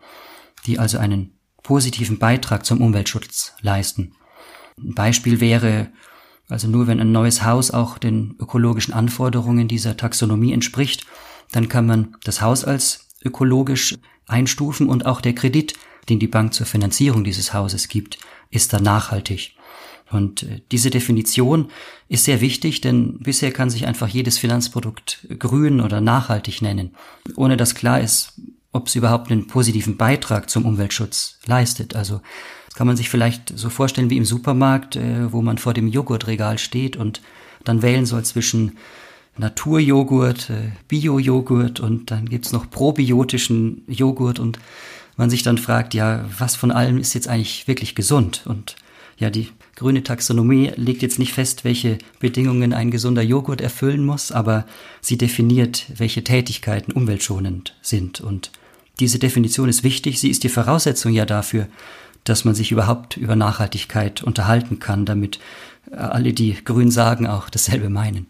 die 0.65 0.79
also 0.79 0.97
einen 0.97 1.36
positiven 1.67 2.17
Beitrag 2.17 2.65
zum 2.65 2.79
Umweltschutz 2.79 3.53
leisten. 3.59 4.13
Ein 4.77 4.95
Beispiel 4.95 5.41
wäre, 5.41 5.89
also 6.47 6.69
nur 6.69 6.87
wenn 6.87 7.01
ein 7.01 7.11
neues 7.11 7.43
Haus 7.43 7.71
auch 7.71 7.97
den 7.97 8.35
ökologischen 8.39 8.93
Anforderungen 8.93 9.67
dieser 9.67 9.97
Taxonomie 9.97 10.53
entspricht, 10.53 11.05
dann 11.51 11.67
kann 11.67 11.85
man 11.85 12.15
das 12.23 12.41
Haus 12.41 12.63
als 12.63 13.09
ökologisch 13.21 13.95
einstufen 14.27 14.87
und 14.87 15.05
auch 15.05 15.19
der 15.19 15.35
Kredit, 15.35 15.73
den 16.07 16.19
die 16.19 16.27
Bank 16.27 16.53
zur 16.53 16.65
Finanzierung 16.65 17.25
dieses 17.25 17.53
Hauses 17.53 17.89
gibt, 17.89 18.17
ist 18.49 18.71
dann 18.71 18.83
nachhaltig. 18.83 19.53
Und 20.09 20.43
äh, 20.43 20.61
diese 20.71 20.89
Definition 20.89 21.69
ist 22.07 22.23
sehr 22.23 22.39
wichtig, 22.39 22.79
denn 22.79 23.19
bisher 23.19 23.51
kann 23.51 23.69
sich 23.69 23.85
einfach 23.85 24.07
jedes 24.07 24.37
Finanzprodukt 24.37 25.27
grün 25.37 25.81
oder 25.81 25.99
nachhaltig 25.99 26.61
nennen, 26.61 26.95
ohne 27.35 27.57
dass 27.57 27.75
klar 27.75 27.99
ist, 27.99 28.39
ob 28.71 28.87
es 28.87 28.95
überhaupt 28.95 29.31
einen 29.31 29.47
positiven 29.47 29.97
Beitrag 29.97 30.49
zum 30.49 30.65
Umweltschutz 30.65 31.39
leistet. 31.45 31.95
Also 31.95 32.21
das 32.65 32.75
kann 32.75 32.87
man 32.87 32.97
sich 32.97 33.09
vielleicht 33.09 33.57
so 33.57 33.69
vorstellen 33.69 34.09
wie 34.09 34.17
im 34.17 34.25
Supermarkt, 34.25 34.95
äh, 34.95 35.31
wo 35.31 35.41
man 35.41 35.57
vor 35.57 35.73
dem 35.73 35.87
Joghurtregal 35.87 36.57
steht 36.57 36.95
und 36.95 37.21
dann 37.63 37.81
wählen 37.81 38.05
soll 38.05 38.23
zwischen 38.23 38.77
Naturjoghurt, 39.37 40.49
äh, 40.49 40.71
Bio-Joghurt 40.87 41.79
und 41.79 42.11
dann 42.11 42.27
gibt's 42.27 42.51
noch 42.51 42.69
probiotischen 42.69 43.83
Joghurt 43.87 44.39
und 44.39 44.59
man 45.15 45.29
sich 45.29 45.43
dann 45.43 45.57
fragt, 45.57 45.93
ja, 45.93 46.25
was 46.37 46.55
von 46.55 46.71
allem 46.71 46.97
ist 46.97 47.13
jetzt 47.13 47.27
eigentlich 47.27 47.67
wirklich 47.67 47.95
gesund? 47.95 48.43
Und 48.45 48.75
ja, 49.17 49.29
die 49.29 49.49
grüne 49.75 50.03
Taxonomie 50.03 50.71
legt 50.75 51.01
jetzt 51.01 51.19
nicht 51.19 51.33
fest, 51.33 51.63
welche 51.63 51.97
Bedingungen 52.19 52.73
ein 52.73 52.91
gesunder 52.91 53.23
Joghurt 53.23 53.61
erfüllen 53.61 54.05
muss, 54.05 54.31
aber 54.31 54.65
sie 55.01 55.17
definiert, 55.17 55.85
welche 55.95 56.23
Tätigkeiten 56.23 56.91
umweltschonend 56.91 57.75
sind. 57.81 58.21
Und 58.21 58.51
diese 58.99 59.19
Definition 59.19 59.69
ist 59.69 59.83
wichtig. 59.83 60.19
Sie 60.19 60.29
ist 60.29 60.43
die 60.43 60.49
Voraussetzung 60.49 61.13
ja 61.13 61.25
dafür, 61.25 61.67
dass 62.23 62.45
man 62.45 62.55
sich 62.55 62.71
überhaupt 62.71 63.17
über 63.17 63.35
Nachhaltigkeit 63.35 64.21
unterhalten 64.21 64.79
kann, 64.79 65.05
damit 65.05 65.39
alle, 65.91 66.33
die 66.33 66.53
grün 66.63 66.91
sagen, 66.91 67.27
auch 67.27 67.49
dasselbe 67.49 67.89
meinen. 67.89 68.27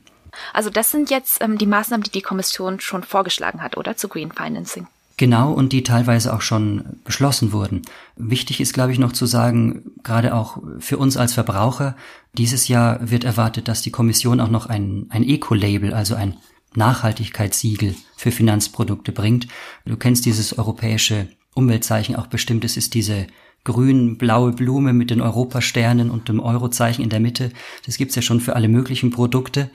Also 0.54 0.70
das 0.70 0.92
sind 0.92 1.10
jetzt 1.10 1.42
ähm, 1.42 1.58
die 1.58 1.66
Maßnahmen, 1.66 2.04
die 2.04 2.12
die 2.12 2.22
Kommission 2.22 2.80
schon 2.80 3.04
vorgeschlagen 3.04 3.62
hat, 3.62 3.76
oder 3.76 3.98
zu 3.98 4.08
Green 4.08 4.32
Financing? 4.32 4.88
Genau, 5.20 5.52
und 5.52 5.74
die 5.74 5.82
teilweise 5.82 6.32
auch 6.32 6.42
schon 6.42 7.00
beschlossen 7.04 7.52
wurden. 7.52 7.82
Wichtig 8.16 8.62
ist, 8.62 8.74
glaube 8.74 8.92
ich, 8.92 9.00
noch 9.00 9.14
zu 9.14 9.26
sagen, 9.26 9.92
gerade 10.04 10.36
auch 10.36 10.60
für 10.78 11.00
uns 11.00 11.18
als 11.18 11.34
Verbraucher, 11.34 11.96
dieses 12.38 12.68
Jahr 12.68 13.00
wird 13.10 13.24
erwartet, 13.24 13.68
dass 13.68 13.82
die 13.82 13.90
Kommission 13.90 14.40
auch 14.40 14.52
noch 14.52 14.68
ein, 14.68 15.08
ein 15.10 15.24
Eco-Label, 15.24 15.92
also 15.94 16.14
ein 16.14 16.38
Nachhaltigkeitssiegel 16.76 17.96
für 18.16 18.32
Finanzprodukte 18.32 19.12
bringt. 19.12 19.48
Du 19.86 19.98
kennst 19.98 20.28
dieses 20.28 20.56
europäische 20.60 21.28
Umweltzeichen 21.56 22.16
auch 22.16 22.28
bestimmt. 22.28 22.64
Es 22.64 22.78
ist 22.78 22.94
diese 22.94 23.26
grün-blaue 23.64 24.52
Blume 24.52 24.94
mit 24.94 25.10
den 25.10 25.22
Europasternen 25.22 26.12
und 26.12 26.30
dem 26.30 26.40
Eurozeichen 26.40 27.04
in 27.04 27.10
der 27.10 27.20
Mitte. 27.20 27.52
Das 27.88 27.98
gibt's 27.98 28.16
ja 28.16 28.22
schon 28.22 28.40
für 28.40 28.56
alle 28.56 28.70
möglichen 28.70 29.10
Produkte. 29.10 29.72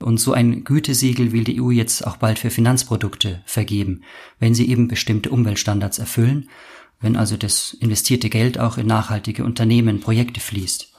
Und 0.00 0.18
so 0.18 0.32
ein 0.32 0.64
Gütesiegel 0.64 1.32
will 1.32 1.44
die 1.44 1.60
EU 1.60 1.70
jetzt 1.70 2.06
auch 2.06 2.16
bald 2.16 2.38
für 2.38 2.50
Finanzprodukte 2.50 3.42
vergeben, 3.46 4.02
wenn 4.38 4.54
sie 4.54 4.68
eben 4.68 4.88
bestimmte 4.88 5.30
Umweltstandards 5.30 5.98
erfüllen, 5.98 6.48
wenn 7.00 7.16
also 7.16 7.36
das 7.36 7.74
investierte 7.74 8.30
Geld 8.30 8.58
auch 8.58 8.78
in 8.78 8.86
nachhaltige 8.86 9.44
Unternehmen, 9.44 10.00
Projekte 10.00 10.40
fließt. 10.40 10.92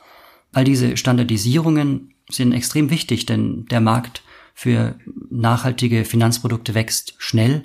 All 0.53 0.63
diese 0.63 0.97
Standardisierungen 0.97 2.13
sind 2.29 2.53
extrem 2.53 2.89
wichtig, 2.89 3.25
denn 3.25 3.65
der 3.65 3.81
Markt 3.81 4.23
für 4.53 4.95
nachhaltige 5.29 6.05
Finanzprodukte 6.05 6.73
wächst 6.73 7.15
schnell 7.17 7.63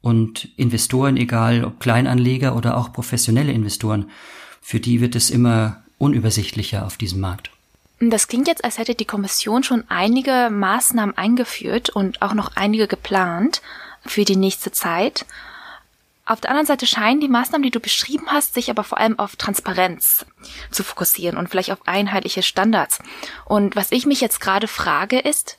und 0.00 0.48
Investoren, 0.56 1.16
egal 1.16 1.64
ob 1.64 1.80
Kleinanleger 1.80 2.54
oder 2.56 2.76
auch 2.76 2.92
professionelle 2.92 3.52
Investoren, 3.52 4.10
für 4.60 4.80
die 4.80 5.00
wird 5.00 5.16
es 5.16 5.30
immer 5.30 5.82
unübersichtlicher 5.98 6.86
auf 6.86 6.96
diesem 6.96 7.20
Markt. 7.20 7.50
Das 8.00 8.28
klingt 8.28 8.46
jetzt, 8.46 8.64
als 8.64 8.78
hätte 8.78 8.94
die 8.94 9.04
Kommission 9.04 9.64
schon 9.64 9.84
einige 9.88 10.50
Maßnahmen 10.50 11.18
eingeführt 11.18 11.90
und 11.90 12.22
auch 12.22 12.34
noch 12.34 12.52
einige 12.54 12.86
geplant 12.86 13.60
für 14.06 14.24
die 14.24 14.36
nächste 14.36 14.70
Zeit. 14.70 15.26
Auf 16.24 16.40
der 16.40 16.50
anderen 16.50 16.66
Seite 16.66 16.86
scheinen 16.86 17.20
die 17.20 17.28
Maßnahmen, 17.28 17.62
die 17.62 17.70
du 17.70 17.80
beschrieben 17.80 18.26
hast, 18.28 18.54
sich 18.54 18.70
aber 18.70 18.84
vor 18.84 18.98
allem 18.98 19.18
auf 19.18 19.36
Transparenz 19.36 20.26
zu 20.70 20.84
fokussieren 20.84 21.38
und 21.38 21.48
vielleicht 21.48 21.72
auf 21.72 21.88
einheitliche 21.88 22.42
Standards. 22.42 22.98
Und 23.46 23.74
was 23.76 23.92
ich 23.92 24.06
mich 24.06 24.20
jetzt 24.20 24.40
gerade 24.40 24.68
frage 24.68 25.18
ist, 25.18 25.58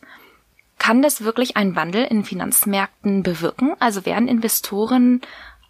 kann 0.77 1.01
das 1.01 1.24
wirklich 1.24 1.58
einen 1.58 1.75
Wandel 1.75 2.05
in 2.05 2.24
Finanzmärkten 2.24 3.24
bewirken? 3.24 3.75
Also 3.79 4.05
werden 4.05 4.29
Investoren 4.29 5.22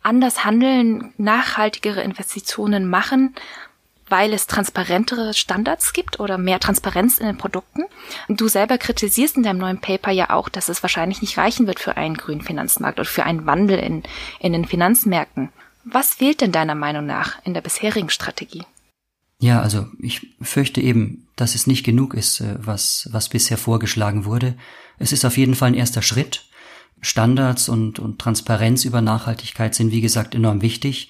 anders 0.04 0.46
handeln, 0.46 1.14
nachhaltigere 1.18 2.04
Investitionen 2.04 2.90
machen, 2.90 3.36
weil 4.10 4.34
es 4.34 4.48
transparentere 4.48 5.34
Standards 5.34 5.94
gibt 5.94 6.20
oder 6.20 6.38
mehr 6.38 6.60
Transparenz 6.60 7.18
in 7.18 7.28
den 7.28 7.38
Produkten. 7.38 7.84
Du 8.28 8.48
selber 8.48 8.78
kritisierst 8.78 9.38
in 9.38 9.44
deinem 9.44 9.60
neuen 9.60 9.82
Paper 9.82 10.12
ja 10.12 10.30
auch, 10.32 10.50
dass 10.50 10.70
es 10.70 10.84
wahrscheinlich 10.84 11.22
nicht 11.22 11.38
reichen 11.38 11.68
wird 11.68 11.80
für 11.80 11.98
einen 11.98 12.18
grünen 12.18 12.42
Finanzmarkt 12.42 13.00
oder 13.00 13.10
für 13.10 13.24
einen 13.24 13.46
Wandel 13.46 13.80
in, 13.80 14.04
in 14.40 14.54
den 14.54 14.66
Finanzmärkten. 14.66 15.50
Was 15.84 16.16
fehlt 16.16 16.42
denn 16.42 16.52
deiner 16.52 16.76
Meinung 16.76 17.06
nach 17.06 17.44
in 17.46 17.54
der 17.54 17.62
bisherigen 17.62 18.10
Strategie? 18.10 18.66
Ja, 19.42 19.62
also 19.62 19.88
ich 20.00 20.36
fürchte 20.42 20.82
eben, 20.82 21.28
dass 21.38 21.56
es 21.56 21.66
nicht 21.66 21.86
genug 21.86 22.14
ist, 22.14 22.42
äh, 22.42 22.56
was, 22.60 23.08
was 23.12 23.30
bisher 23.30 23.58
vorgeschlagen 23.58 24.26
wurde. 24.26 24.56
Es 24.98 25.14
ist 25.14 25.24
auf 25.24 25.38
jeden 25.38 25.56
Fall 25.56 25.70
ein 25.70 25.76
erster 25.76 26.02
Schritt. 26.02 26.46
Standards 27.02 27.70
und, 27.70 28.00
und 28.00 28.20
Transparenz 28.20 28.84
über 28.84 29.02
Nachhaltigkeit 29.02 29.74
sind, 29.74 29.94
wie 29.94 30.02
gesagt, 30.02 30.36
enorm 30.36 30.62
wichtig. 30.62 31.10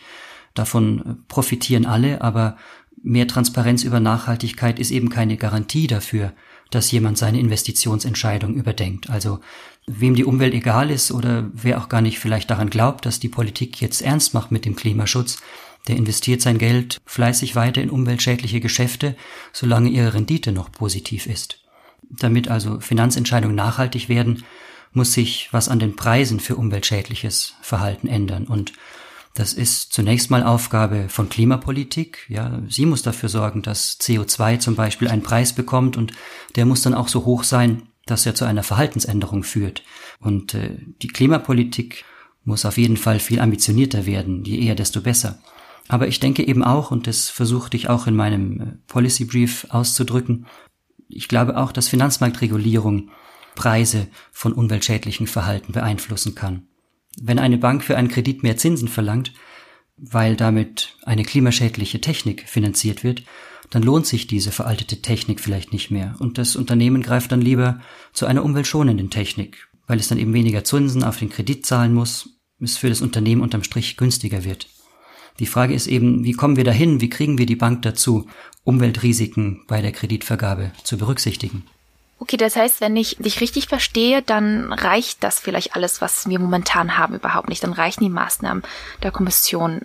Davon 0.53 1.00
äh, 1.00 1.15
profitieren 1.27 1.88
alle, 1.88 2.22
aber 2.22 2.58
mehr 3.03 3.27
Transparenz 3.27 3.84
über 3.84 4.00
Nachhaltigkeit 4.00 4.79
ist 4.79 4.91
eben 4.91 5.10
keine 5.10 5.38
Garantie 5.38 5.88
dafür, 5.88 6.34
dass 6.70 6.91
jemand 6.91 7.18
seine 7.18 7.39
Investitionsentscheidung 7.39 8.53
überdenkt. 8.53 9.10
Also 9.10 9.39
wem 9.88 10.15
die 10.15 10.25
Umwelt 10.25 10.53
egal 10.53 10.91
ist 10.91 11.12
oder 11.12 11.50
wer 11.53 11.79
auch 11.79 11.89
gar 11.89 12.01
nicht 12.01 12.20
vielleicht 12.20 12.50
daran 12.50 12.70
glaubt, 12.70 13.06
dass 13.06 13.20
die 13.20 13.29
Politik 13.29 13.82
jetzt 13.82 14.01
ernst 14.01 14.34
macht 14.34 14.51
mit 14.51 14.65
dem 14.65 14.75
Klimaschutz, 14.75 15.41
der 15.88 15.96
investiert 15.96 16.41
sein 16.41 16.58
Geld 16.58 17.00
fleißig 17.06 17.56
weiter 17.56 17.82
in 17.82 17.89
umweltschädliche 17.89 18.60
Geschäfte, 18.60 19.15
solange 19.53 19.89
ihre 19.89 20.13
Rendite 20.13 20.51
noch 20.51 20.72
positiv 20.72 21.25
ist. 21.25 21.63
Damit 22.10 22.50
also 22.50 22.79
Finanzentscheidungen 22.79 23.56
nachhaltig 23.56 24.10
werden, 24.10 24.44
muss 24.94 25.13
sich 25.13 25.50
was 25.51 25.70
an 25.70 25.79
den 25.79 25.96
Preisen 25.96 26.39
für 26.39 26.56
umweltschädliches 26.56 27.56
Verhalten 27.62 28.08
ändern. 28.08 28.46
Und 28.46 28.74
das 29.34 29.54
ist 29.54 29.94
zunächst 29.94 30.32
mal 30.32 30.44
Aufgabe 30.44 31.08
von 31.10 31.30
Klimapolitik. 31.30 32.26
Ja, 32.30 32.62
sie 32.68 32.86
muss 32.86 33.02
dafür 33.02 33.30
sorgen, 33.30 33.62
dass 33.62 34.00
CO2 34.00 34.60
zum 34.60 34.76
Beispiel 34.76 35.08
einen 35.08 35.24
Preis 35.24 35.54
bekommt 35.54 35.98
und 35.98 36.12
der 36.56 36.66
muss 36.66 36.82
dann 36.82 36.94
auch 36.94 37.08
so 37.08 37.26
hoch 37.26 37.44
sein, 37.44 37.84
das 38.06 38.26
ja 38.26 38.34
zu 38.34 38.46
einer 38.46 38.64
Verhaltensänderung 38.64 39.44
führt. 39.44 39.84
Und 40.20 40.54
äh, 40.56 40.78
die 41.02 41.08
Klimapolitik 41.08 42.04
muss 42.44 42.66
auf 42.66 42.78
jeden 42.78 42.98
Fall 42.98 43.20
viel 43.20 43.40
ambitionierter 43.40 44.06
werden, 44.06 44.44
je 44.44 44.60
eher, 44.60 44.76
desto 44.76 45.02
besser. 45.02 45.40
Aber 45.88 46.08
ich 46.08 46.20
denke 46.20 46.46
eben 46.46 46.64
auch, 46.64 46.92
und 46.92 47.08
das 47.08 47.30
versuchte 47.30 47.78
ich 47.78 47.90
auch 47.90 48.08
in 48.08 48.16
meinem 48.16 48.62
äh, 48.62 48.66
Policy 48.88 49.26
Brief 49.26 49.68
auszudrücken, 49.70 50.48
ich 51.10 51.28
glaube 51.28 51.58
auch, 51.58 51.72
dass 51.72 51.88
Finanzmarktregulierung 51.88 53.10
Preise 53.56 54.08
von 54.32 54.54
umweltschädlichen 54.54 55.28
Verhalten 55.28 55.74
beeinflussen 55.74 56.36
kann. 56.36 56.69
Wenn 57.18 57.39
eine 57.39 57.58
Bank 57.58 57.84
für 57.84 57.98
einen 57.98 58.10
Kredit 58.10 58.44
mehr 58.44 58.58
Zinsen 58.58 58.88
verlangt, 58.88 59.34
weil 59.98 60.36
damit 60.36 60.96
eine 61.04 61.24
klimaschädliche 61.24 62.01
Technik 62.01 62.48
finanziert 62.48 63.04
wird, 63.04 63.24
dann 63.70 63.84
lohnt 63.84 64.08
sich 64.08 64.28
diese 64.28 64.51
veraltete 64.51 65.01
Technik 65.01 65.39
vielleicht 65.39 65.74
nicht 65.74 65.92
mehr 65.92 66.16
und 66.20 66.38
das 66.38 66.56
Unternehmen 66.56 67.01
greift 67.01 67.32
dann 67.32 67.42
lieber 67.42 67.80
zu 68.13 68.25
einer 68.25 68.44
umweltschonenden 68.44 69.10
Technik, 69.10 69.68
weil 69.88 70.00
es 70.00 70.08
dann 70.08 70.18
eben 70.18 70.34
weniger 70.34 70.63
Zinsen 70.63 71.04
auf 71.04 71.18
den 71.18 71.30
Kredit 71.30 71.66
zahlen 71.66 71.94
muss, 71.94 72.39
es 72.60 72.78
für 72.78 72.89
das 72.89 73.01
Unternehmen 73.01 73.42
unterm 73.42 73.63
Strich 73.63 73.98
günstiger 73.98 74.44
wird. 74.44 74.68
Die 75.39 75.46
Frage 75.46 75.74
ist 75.74 75.88
eben, 75.88 76.24
wie 76.24 76.34
kommen 76.34 76.58
wir 76.58 76.63
dahin, 76.63 77.00
wie 77.00 77.10
kriegen 77.10 77.38
wir 77.38 77.46
die 77.46 77.56
Bank 77.56 77.84
dazu, 77.84 78.28
Umweltrisiken 78.63 79.62
bei 79.68 79.82
der 79.82 79.94
Kreditvergabe 79.94 80.72
zu 80.84 80.98
berücksichtigen? 80.98 81.63
Okay, 82.20 82.36
das 82.36 82.58
heißt, 82.58 82.82
wenn 82.82 82.98
ich 82.98 83.16
dich 83.18 83.40
richtig 83.40 83.68
verstehe, 83.68 84.22
dann 84.22 84.74
reicht 84.74 85.24
das 85.24 85.40
vielleicht 85.40 85.76
alles, 85.76 86.02
was 86.02 86.28
wir 86.28 86.38
momentan 86.38 86.98
haben, 86.98 87.16
überhaupt 87.16 87.48
nicht. 87.48 87.64
Dann 87.64 87.72
reichen 87.72 88.04
die 88.04 88.10
Maßnahmen 88.10 88.64
der 89.04 89.12
Kommission 89.12 89.82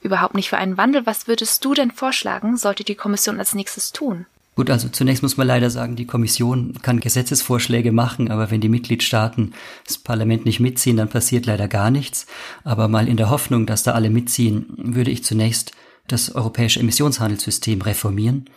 überhaupt 0.00 0.34
nicht 0.34 0.48
für 0.48 0.56
einen 0.56 0.78
Wandel. 0.78 1.04
Was 1.04 1.28
würdest 1.28 1.64
du 1.64 1.74
denn 1.74 1.90
vorschlagen, 1.90 2.56
sollte 2.56 2.84
die 2.84 2.94
Kommission 2.94 3.38
als 3.38 3.54
nächstes 3.54 3.92
tun? 3.92 4.24
Gut, 4.56 4.70
also 4.70 4.88
zunächst 4.88 5.22
muss 5.22 5.36
man 5.36 5.48
leider 5.48 5.68
sagen, 5.68 5.96
die 5.96 6.06
Kommission 6.06 6.74
kann 6.80 7.00
Gesetzesvorschläge 7.00 7.92
machen, 7.92 8.30
aber 8.30 8.50
wenn 8.50 8.60
die 8.60 8.68
Mitgliedstaaten 8.68 9.52
das 9.84 9.98
Parlament 9.98 10.44
nicht 10.44 10.60
mitziehen, 10.60 10.96
dann 10.96 11.08
passiert 11.08 11.44
leider 11.44 11.68
gar 11.68 11.90
nichts. 11.90 12.26
Aber 12.62 12.88
mal 12.88 13.08
in 13.08 13.16
der 13.16 13.30
Hoffnung, 13.30 13.66
dass 13.66 13.82
da 13.82 13.92
alle 13.92 14.10
mitziehen, 14.10 14.66
würde 14.76 15.10
ich 15.10 15.24
zunächst 15.24 15.72
das 16.06 16.34
europäische 16.34 16.80
Emissionshandelssystem 16.80 17.82
reformieren 17.82 18.48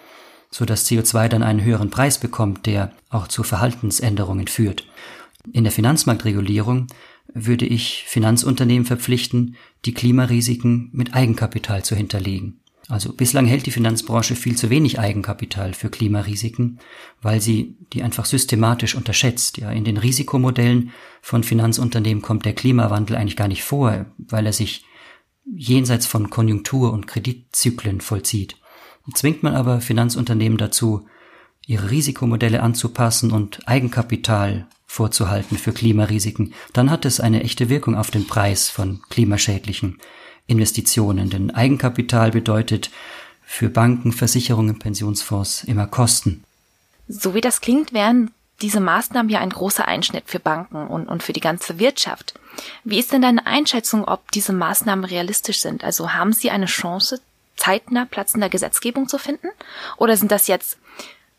so 0.49 0.65
dass 0.65 0.87
CO2 0.87 1.27
dann 1.27 1.43
einen 1.43 1.63
höheren 1.63 1.89
Preis 1.89 2.17
bekommt, 2.19 2.65
der 2.65 2.91
auch 3.09 3.27
zu 3.27 3.43
Verhaltensänderungen 3.43 4.47
führt. 4.47 4.85
In 5.51 5.63
der 5.63 5.73
Finanzmarktregulierung 5.73 6.87
würde 7.33 7.65
ich 7.65 8.03
Finanzunternehmen 8.07 8.85
verpflichten, 8.85 9.55
die 9.85 9.93
Klimarisiken 9.93 10.89
mit 10.93 11.13
Eigenkapital 11.13 11.83
zu 11.83 11.95
hinterlegen. 11.95 12.59
Also 12.89 13.11
bislang 13.11 13.45
hält 13.45 13.65
die 13.65 13.71
Finanzbranche 13.71 14.35
viel 14.35 14.55
zu 14.55 14.69
wenig 14.69 14.97
Eigenkapital 14.97 15.73
für 15.73 15.89
Klimarisiken, 15.89 16.79
weil 17.21 17.41
sie 17.41 17.75
die 17.91 18.01
einfach 18.01 18.23
systematisch 18.23 18.95
unterschätzt. 18.95 19.57
Ja, 19.57 19.71
in 19.71 19.83
den 19.83 19.97
Risikomodellen 19.97 20.91
von 21.21 21.43
Finanzunternehmen 21.43 22.21
kommt 22.21 22.45
der 22.45 22.53
Klimawandel 22.53 23.17
eigentlich 23.17 23.35
gar 23.35 23.49
nicht 23.49 23.63
vor, 23.63 24.05
weil 24.17 24.45
er 24.45 24.53
sich 24.53 24.85
jenseits 25.45 26.05
von 26.05 26.29
Konjunktur- 26.29 26.93
und 26.93 27.07
Kreditzyklen 27.07 27.99
vollzieht. 27.99 28.55
Zwingt 29.13 29.43
man 29.43 29.55
aber 29.55 29.81
Finanzunternehmen 29.81 30.57
dazu, 30.57 31.07
ihre 31.65 31.91
Risikomodelle 31.91 32.63
anzupassen 32.63 33.31
und 33.31 33.67
Eigenkapital 33.67 34.67
vorzuhalten 34.85 35.57
für 35.57 35.73
Klimarisiken, 35.73 36.53
dann 36.73 36.89
hat 36.89 37.05
es 37.05 37.19
eine 37.19 37.43
echte 37.43 37.69
Wirkung 37.69 37.95
auf 37.95 38.09
den 38.09 38.25
Preis 38.25 38.69
von 38.69 39.01
klimaschädlichen 39.09 39.99
Investitionen. 40.47 41.29
Denn 41.29 41.51
Eigenkapital 41.51 42.31
bedeutet 42.31 42.89
für 43.43 43.69
Banken, 43.69 44.13
Versicherungen, 44.13 44.79
Pensionsfonds 44.79 45.65
immer 45.65 45.87
Kosten. 45.87 46.43
So 47.07 47.33
wie 47.33 47.41
das 47.41 47.61
klingt, 47.61 47.93
wären 47.93 48.31
diese 48.61 48.79
Maßnahmen 48.79 49.29
ja 49.29 49.39
ein 49.39 49.51
großer 49.51 49.87
Einschnitt 49.87 50.23
für 50.25 50.39
Banken 50.39 50.87
und, 50.87 51.07
und 51.07 51.21
für 51.21 51.33
die 51.33 51.41
ganze 51.41 51.79
Wirtschaft. 51.79 52.33
Wie 52.83 52.97
ist 52.97 53.11
denn 53.11 53.21
deine 53.21 53.45
Einschätzung, 53.45 54.03
ob 54.03 54.31
diese 54.31 54.51
Maßnahmen 54.51 55.05
realistisch 55.05 55.59
sind? 55.59 55.83
Also 55.83 56.13
haben 56.13 56.33
sie 56.33 56.49
eine 56.49 56.65
Chance, 56.65 57.21
zeitnah 57.57 58.05
platzender 58.05 58.49
Gesetzgebung 58.49 59.09
zu 59.09 59.17
finden? 59.17 59.47
Oder 59.97 60.15
sind 60.15 60.31
das 60.31 60.47
jetzt 60.47 60.77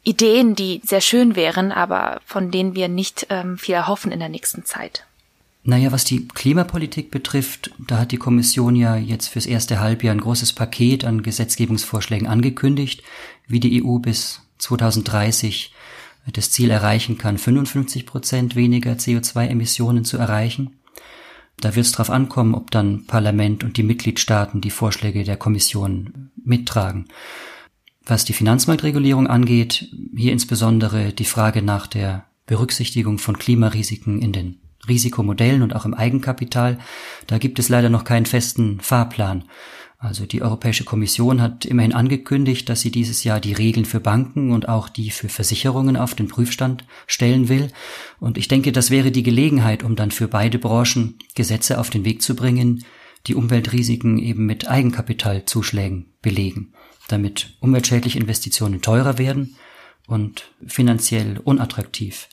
Ideen, 0.03 0.55
die 0.55 0.81
sehr 0.85 1.01
schön 1.01 1.37
wären, 1.37 1.73
aber 1.73 2.21
von 2.25 2.51
denen 2.51 2.75
wir 2.75 2.89
nicht 2.89 3.27
ähm, 3.31 3.59
viel 3.59 3.75
erhoffen 3.75 4.13
in 4.13 4.21
der 4.21 4.29
nächsten 4.29 4.65
Zeit? 4.65 5.05
Naja, 5.65 5.93
was 5.93 6.05
die 6.05 6.27
Klimapolitik 6.29 7.11
betrifft, 7.11 7.73
da 7.79 7.99
hat 7.99 8.13
die 8.13 8.17
Kommission 8.17 8.75
ja 8.75 8.97
jetzt 8.97 9.29
fürs 9.29 9.45
erste 9.45 9.81
Halbjahr 9.81 10.15
ein 10.15 10.21
großes 10.21 10.55
Paket 10.55 11.05
an 11.05 11.23
Gesetzgebungsvorschlägen 11.23 12.27
angekündigt, 12.27 13.03
wie 13.47 13.61
die 13.61 13.85
EU 13.85 13.99
bis 13.99 14.41
2030 14.59 15.75
das 16.33 16.51
Ziel 16.51 16.71
erreichen 16.71 17.19
kann, 17.19 17.39
55 17.39 18.07
Prozent 18.07 18.57
weniger 18.57 18.93
CO2-Emissionen 18.93 20.05
zu 20.05 20.17
erreichen. 20.17 20.78
Da 21.61 21.75
wird 21.75 21.87
es 21.87 21.93
darauf 21.93 22.11
ankommen, 22.11 22.55
ob 22.55 22.71
dann 22.71 23.07
Parlament 23.07 23.65
und 23.65 23.77
die 23.77 23.83
Mitgliedstaaten 23.83 24.61
die 24.61 24.71
Vorschläge 24.71 25.25
der 25.25 25.37
Kommission 25.37 26.31
mittragen. 26.45 27.07
Was 28.07 28.25
die 28.25 28.33
Finanzmarktregulierung 28.33 29.27
angeht, 29.27 29.93
hier 30.17 30.33
insbesondere 30.33 31.13
die 31.13 31.25
Frage 31.25 31.63
nach 31.63 31.87
der 31.87 32.25
Berücksichtigung 32.47 33.19
von 33.19 33.39
Klimarisiken 33.39 34.23
in 34.23 34.33
den 34.33 34.61
Risikomodellen 34.89 35.63
und 35.63 35.77
auch 35.77 35.85
im 35.85 35.95
Eigenkapital, 35.95 36.79
da 37.27 37.39
gibt 37.39 37.59
es 37.59 37.69
leider 37.69 37.91
noch 37.91 38.05
keinen 38.05 38.27
festen 38.27 38.81
Fahrplan. 38.81 39.45
Also 40.01 40.27
die 40.27 40.43
Europäische 40.43 40.85
Kommission 40.85 41.43
hat 41.43 41.65
immerhin 41.65 41.93
angekündigt, 41.93 42.69
dass 42.69 42.83
sie 42.83 42.93
dieses 42.93 43.25
Jahr 43.25 43.41
die 43.41 43.53
Regeln 43.53 43.85
für 43.85 43.99
Banken 43.99 44.53
und 44.53 44.69
auch 44.69 44.89
die 44.89 45.11
für 45.11 45.29
Versicherungen 45.29 45.97
auf 45.97 46.15
den 46.15 46.29
Prüfstand 46.29 46.85
stellen 47.09 47.49
will. 47.49 47.73
Und 48.21 48.39
ich 48.39 48.47
denke, 48.47 48.71
das 48.71 48.93
wäre 48.93 49.11
die 49.11 49.25
Gelegenheit, 49.25 49.83
um 49.83 49.97
dann 49.97 50.13
für 50.13 50.29
beide 50.29 50.61
Branchen 50.61 51.19
Gesetze 51.35 51.81
auf 51.81 51.91
den 51.91 52.05
Weg 52.05 52.23
zu 52.23 52.37
bringen, 52.37 52.85
die 53.27 53.35
Umweltrisiken 53.35 54.19
eben 54.19 54.47
mit 54.47 54.69
Eigenkapitalzuschlägen 54.69 56.13
belegen, 56.23 56.75
damit 57.09 57.57
umweltschädliche 57.59 58.21
Investitionen 58.21 58.81
teurer 58.81 59.19
werden 59.19 59.57
und 60.07 60.53
finanziell 60.65 61.39
unattraktiv. 61.43 62.29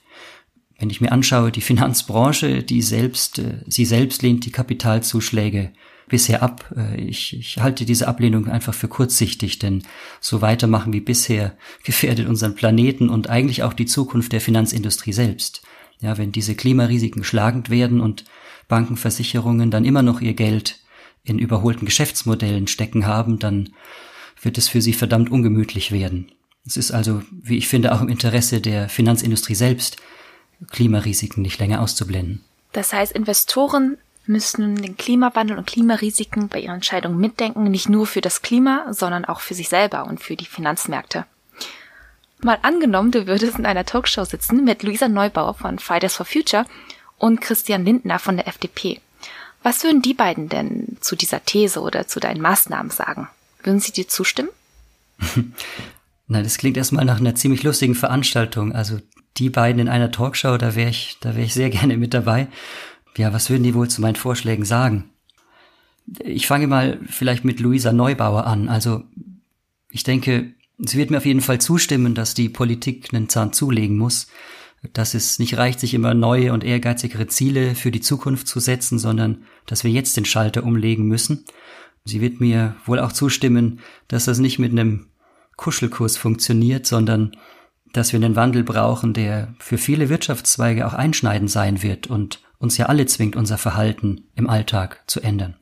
Wenn 0.78 0.91
ich 0.91 1.01
mir 1.01 1.12
anschaue, 1.12 1.51
die 1.51 1.62
Finanzbranche, 1.71 2.62
die 2.62 2.84
selbst, 2.84 3.39
äh, 3.39 3.63
sie 3.65 3.86
selbst 3.86 4.21
lehnt 4.21 4.45
die 4.45 4.51
Kapitalzuschläge 4.51 5.73
bisher 6.07 6.43
ab. 6.43 6.73
Äh, 6.75 7.01
ich, 7.01 7.37
ich 7.37 7.57
halte 7.57 7.85
diese 7.85 8.07
Ablehnung 8.07 8.47
einfach 8.47 8.73
für 8.73 8.87
kurzsichtig, 8.87 9.59
denn 9.59 9.83
so 10.19 10.41
weitermachen 10.41 10.93
wie 10.93 11.01
bisher 11.01 11.57
gefährdet 11.83 12.27
unseren 12.27 12.55
Planeten 12.55 13.09
und 13.09 13.29
eigentlich 13.29 13.63
auch 13.63 13.73
die 13.73 13.85
Zukunft 13.85 14.31
der 14.31 14.41
Finanzindustrie 14.41 15.13
selbst. 15.13 15.61
Ja, 16.01 16.17
wenn 16.17 16.31
diese 16.31 16.55
Klimarisiken 16.55 17.23
schlagend 17.23 17.69
werden 17.69 18.01
und 18.01 18.25
Bankenversicherungen 18.67 19.71
dann 19.71 19.85
immer 19.85 20.01
noch 20.01 20.21
ihr 20.21 20.33
Geld 20.33 20.79
in 21.23 21.39
überholten 21.39 21.85
Geschäftsmodellen 21.85 22.67
stecken 22.67 23.05
haben, 23.05 23.39
dann 23.39 23.69
wird 24.41 24.57
es 24.57 24.67
für 24.67 24.81
sie 24.81 24.93
verdammt 24.93 25.31
ungemütlich 25.31 25.91
werden. 25.91 26.31
Es 26.65 26.77
ist 26.77 26.91
also, 26.91 27.21
wie 27.31 27.57
ich 27.57 27.67
finde, 27.67 27.93
auch 27.93 28.01
im 28.01 28.09
Interesse 28.09 28.59
der 28.59 28.89
Finanzindustrie 28.89 29.55
selbst, 29.55 29.97
Klimarisiken 30.71 31.41
nicht 31.41 31.59
länger 31.59 31.81
auszublenden. 31.81 32.43
Das 32.71 32.91
heißt, 32.91 33.11
Investoren 33.11 33.97
müssen 34.27 34.75
den 34.75 34.97
Klimawandel 34.97 35.57
und 35.57 35.67
Klimarisiken 35.67 36.47
bei 36.47 36.59
ihren 36.59 36.75
Entscheidungen 36.75 37.19
mitdenken, 37.19 37.63
nicht 37.63 37.89
nur 37.89 38.07
für 38.07 38.21
das 38.21 38.41
Klima, 38.41 38.88
sondern 38.91 39.25
auch 39.25 39.39
für 39.39 39.53
sich 39.53 39.69
selber 39.69 40.05
und 40.05 40.19
für 40.19 40.35
die 40.35 40.45
Finanzmärkte. 40.45 41.25
Mal 42.41 42.59
angenommen, 42.61 43.11
du 43.11 43.27
würdest 43.27 43.57
in 43.57 43.65
einer 43.65 43.85
Talkshow 43.85 44.25
sitzen 44.25 44.63
mit 44.63 44.83
Luisa 44.83 45.07
Neubauer 45.07 45.53
von 45.53 45.79
Fridays 45.79 46.15
for 46.15 46.25
Future 46.25 46.65
und 47.17 47.41
Christian 47.41 47.85
Lindner 47.85 48.19
von 48.19 48.38
der 48.38 48.47
FDP. 48.47 49.01
Was 49.63 49.83
würden 49.83 50.01
die 50.01 50.13
beiden 50.13 50.47
denn 50.47 50.97
zu 51.01 51.15
dieser 51.15 51.43
These 51.43 51.79
oder 51.81 52.07
zu 52.07 52.19
deinen 52.19 52.41
Maßnahmen 52.41 52.91
sagen? 52.91 53.29
Würden 53.63 53.79
sie 53.79 53.91
dir 53.91 54.07
zustimmen? 54.07 54.49
Na, 56.27 56.41
das 56.41 56.57
klingt 56.57 56.77
erstmal 56.77 57.05
nach 57.05 57.19
einer 57.19 57.35
ziemlich 57.35 57.63
lustigen 57.63 57.95
Veranstaltung. 57.95 58.73
Also 58.73 58.99
die 59.38 59.49
beiden 59.49 59.81
in 59.81 59.89
einer 59.89 60.11
Talkshow, 60.11 60.57
da 60.57 60.75
wäre 60.75 60.89
ich, 60.89 61.17
da 61.21 61.35
wäre 61.35 61.45
ich 61.45 61.53
sehr 61.53 61.69
gerne 61.69 61.97
mit 61.97 62.13
dabei. 62.13 62.47
Ja, 63.17 63.34
was 63.34 63.49
würden 63.49 63.63
die 63.63 63.73
wohl 63.73 63.89
zu 63.89 64.01
meinen 64.01 64.15
Vorschlägen 64.15 64.65
sagen? 64.65 65.10
Ich 66.19 66.47
fange 66.47 66.67
mal 66.67 66.99
vielleicht 67.08 67.45
mit 67.45 67.60
Luisa 67.60 67.91
Neubauer 67.91 68.45
an. 68.45 68.69
Also 68.69 69.04
ich 69.89 70.04
denke, 70.04 70.54
sie 70.78 70.97
wird 70.97 71.10
mir 71.10 71.17
auf 71.17 71.25
jeden 71.25 71.41
Fall 71.41 71.60
zustimmen, 71.60 72.13
dass 72.13 72.34
die 72.34 72.49
Politik 72.49 73.13
einen 73.13 73.30
Zahn 73.30 73.54
zulegen 73.54 73.97
muss, 73.97 74.28
dass 74.93 75.13
es 75.13 75.39
nicht 75.39 75.58
reicht, 75.58 75.80
sich 75.80 75.93
immer 75.93 76.13
neue 76.13 76.54
und 76.54 76.63
ehrgeizigere 76.63 77.28
Ziele 77.28 77.75
für 77.75 77.91
die 77.91 78.01
Zukunft 78.01 78.47
zu 78.47 78.60
setzen, 78.60 78.99
sondern 78.99 79.43
dass 79.65 79.84
wir 79.84 79.91
jetzt 79.91 80.17
den 80.17 80.25
Schalter 80.25 80.63
umlegen 80.63 81.08
müssen. 81.08 81.45
Sie 82.04 82.21
wird 82.21 82.39
mir 82.39 82.75
wohl 82.86 82.99
auch 82.99 83.12
zustimmen, 83.12 83.80
dass 84.08 84.25
das 84.25 84.38
nicht 84.38 84.60
mit 84.60 84.71
einem 84.71 85.08
Kuschelkurs 85.56 86.17
funktioniert, 86.17 86.86
sondern 86.86 87.36
dass 87.93 88.12
wir 88.12 88.17
einen 88.17 88.36
Wandel 88.36 88.63
brauchen, 88.63 89.13
der 89.13 89.56
für 89.58 89.78
viele 89.78 90.10
Wirtschaftszweige 90.10 90.86
auch 90.86 90.93
einschneidend 90.93 91.49
sein 91.49 91.82
wird 91.82 92.08
und 92.08 92.41
uns 92.57 92.77
ja 92.77 92.87
alle 92.87 93.05
zwingt, 93.05 93.35
unser 93.35 93.57
Verhalten 93.57 94.25
im 94.35 94.49
Alltag 94.49 95.03
zu 95.07 95.21
ändern. 95.21 95.55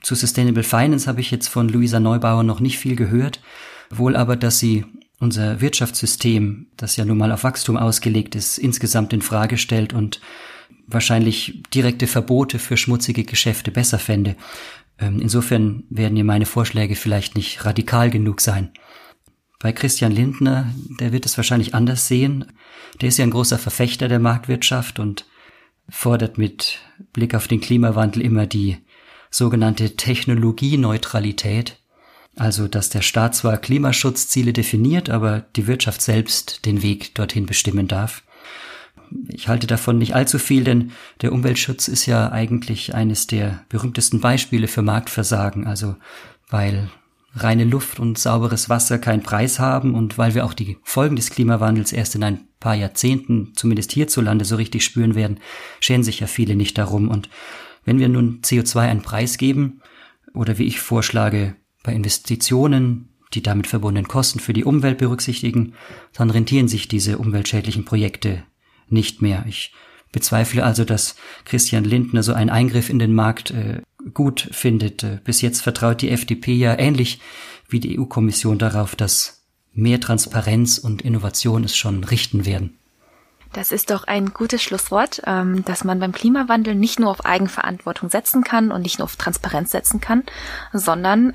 Zu 0.00 0.14
Sustainable 0.14 0.64
Finance 0.64 1.06
habe 1.06 1.20
ich 1.20 1.30
jetzt 1.30 1.48
von 1.48 1.68
Luisa 1.68 2.00
Neubauer 2.00 2.42
noch 2.42 2.60
nicht 2.60 2.78
viel 2.78 2.96
gehört, 2.96 3.40
wohl 3.90 4.16
aber, 4.16 4.36
dass 4.36 4.58
sie 4.58 4.84
unser 5.20 5.60
Wirtschaftssystem, 5.60 6.66
das 6.76 6.96
ja 6.96 7.04
nun 7.04 7.18
mal 7.18 7.30
auf 7.30 7.44
Wachstum 7.44 7.76
ausgelegt 7.76 8.34
ist, 8.34 8.58
insgesamt 8.58 9.12
in 9.12 9.22
Frage 9.22 9.56
stellt 9.56 9.92
und 9.92 10.20
wahrscheinlich 10.88 11.62
direkte 11.72 12.08
Verbote 12.08 12.58
für 12.58 12.76
schmutzige 12.76 13.22
Geschäfte 13.22 13.70
besser 13.70 14.00
fände. 14.00 14.34
Ähm, 14.98 15.20
insofern 15.20 15.84
werden 15.90 16.16
hier 16.16 16.24
meine 16.24 16.46
Vorschläge 16.46 16.96
vielleicht 16.96 17.36
nicht 17.36 17.64
radikal 17.64 18.10
genug 18.10 18.40
sein. 18.40 18.70
Bei 19.60 19.72
Christian 19.72 20.10
Lindner, 20.10 20.72
der 20.98 21.12
wird 21.12 21.24
es 21.24 21.36
wahrscheinlich 21.36 21.72
anders 21.72 22.08
sehen. 22.08 22.46
Der 23.00 23.08
ist 23.08 23.18
ja 23.18 23.24
ein 23.24 23.30
großer 23.30 23.58
Verfechter 23.58 24.08
der 24.08 24.18
Marktwirtschaft 24.18 24.98
und 24.98 25.24
fordert 25.88 26.38
mit 26.38 26.78
Blick 27.12 27.34
auf 27.34 27.48
den 27.48 27.60
Klimawandel 27.60 28.22
immer 28.22 28.46
die 28.46 28.78
sogenannte 29.30 29.96
Technologieneutralität. 29.96 31.78
Also, 32.36 32.66
dass 32.66 32.88
der 32.88 33.02
Staat 33.02 33.34
zwar 33.34 33.58
Klimaschutzziele 33.58 34.52
definiert, 34.52 35.10
aber 35.10 35.40
die 35.54 35.66
Wirtschaft 35.66 36.00
selbst 36.00 36.64
den 36.64 36.82
Weg 36.82 37.14
dorthin 37.14 37.44
bestimmen 37.44 37.88
darf. 37.88 38.22
Ich 39.28 39.48
halte 39.48 39.66
davon 39.66 39.98
nicht 39.98 40.14
allzu 40.14 40.38
viel, 40.38 40.64
denn 40.64 40.92
der 41.20 41.32
Umweltschutz 41.32 41.88
ist 41.88 42.06
ja 42.06 42.32
eigentlich 42.32 42.94
eines 42.94 43.26
der 43.26 43.64
berühmtesten 43.68 44.20
Beispiele 44.20 44.68
für 44.68 44.80
Marktversagen. 44.80 45.66
Also, 45.66 45.96
weil 46.48 46.90
reine 47.34 47.64
Luft 47.64 47.98
und 47.98 48.18
sauberes 48.18 48.68
Wasser 48.68 48.98
keinen 48.98 49.22
Preis 49.22 49.58
haben 49.58 49.94
und 49.94 50.18
weil 50.18 50.34
wir 50.34 50.44
auch 50.44 50.54
die 50.54 50.78
Folgen 50.82 51.16
des 51.16 51.30
Klimawandels 51.30 51.92
erst 51.92 52.14
in 52.14 52.24
ein 52.24 52.40
paar 52.60 52.74
Jahrzehnten, 52.74 53.52
zumindest 53.54 53.92
hierzulande, 53.92 54.44
so 54.44 54.56
richtig 54.56 54.84
spüren 54.84 55.14
werden, 55.14 55.40
scheren 55.80 56.04
sich 56.04 56.20
ja 56.20 56.26
viele 56.26 56.54
nicht 56.56 56.76
darum. 56.78 57.08
Und 57.08 57.28
wenn 57.84 57.98
wir 57.98 58.08
nun 58.08 58.40
CO2 58.42 58.80
einen 58.80 59.02
Preis 59.02 59.38
geben, 59.38 59.80
oder 60.34 60.58
wie 60.58 60.64
ich 60.64 60.80
vorschlage, 60.80 61.56
bei 61.82 61.92
Investitionen 61.92 63.08
die 63.34 63.42
damit 63.42 63.66
verbundenen 63.66 64.08
Kosten 64.08 64.40
für 64.40 64.52
die 64.52 64.64
Umwelt 64.64 64.98
berücksichtigen, 64.98 65.74
dann 66.12 66.30
rentieren 66.30 66.68
sich 66.68 66.88
diese 66.88 67.18
umweltschädlichen 67.18 67.84
Projekte 67.84 68.42
nicht 68.88 69.22
mehr. 69.22 69.44
Ich 69.48 69.72
bezweifle 70.12 70.64
also, 70.64 70.84
dass 70.84 71.16
Christian 71.44 71.84
Lindner 71.84 72.22
so 72.22 72.34
einen 72.34 72.50
Eingriff 72.50 72.90
in 72.90 72.98
den 72.98 73.14
Markt 73.14 73.50
äh, 73.50 73.80
gut 74.14 74.48
findet. 74.52 75.24
Bis 75.24 75.40
jetzt 75.40 75.60
vertraut 75.60 76.02
die 76.02 76.10
FDP 76.10 76.54
ja 76.54 76.78
ähnlich 76.78 77.20
wie 77.68 77.80
die 77.80 77.98
EU-Kommission 77.98 78.58
darauf, 78.58 78.96
dass 78.96 79.42
mehr 79.72 80.00
Transparenz 80.00 80.78
und 80.78 81.02
Innovation 81.02 81.64
es 81.64 81.76
schon 81.76 82.04
richten 82.04 82.44
werden. 82.44 82.78
Das 83.52 83.70
ist 83.70 83.90
doch 83.90 84.04
ein 84.04 84.32
gutes 84.32 84.62
Schlusswort, 84.62 85.22
ähm, 85.26 85.64
dass 85.64 85.84
man 85.84 86.00
beim 86.00 86.12
Klimawandel 86.12 86.74
nicht 86.74 86.98
nur 86.98 87.10
auf 87.10 87.24
Eigenverantwortung 87.26 88.08
setzen 88.08 88.44
kann 88.44 88.72
und 88.72 88.82
nicht 88.82 88.98
nur 88.98 89.04
auf 89.04 89.16
Transparenz 89.16 89.70
setzen 89.70 90.00
kann, 90.00 90.24
sondern 90.72 91.34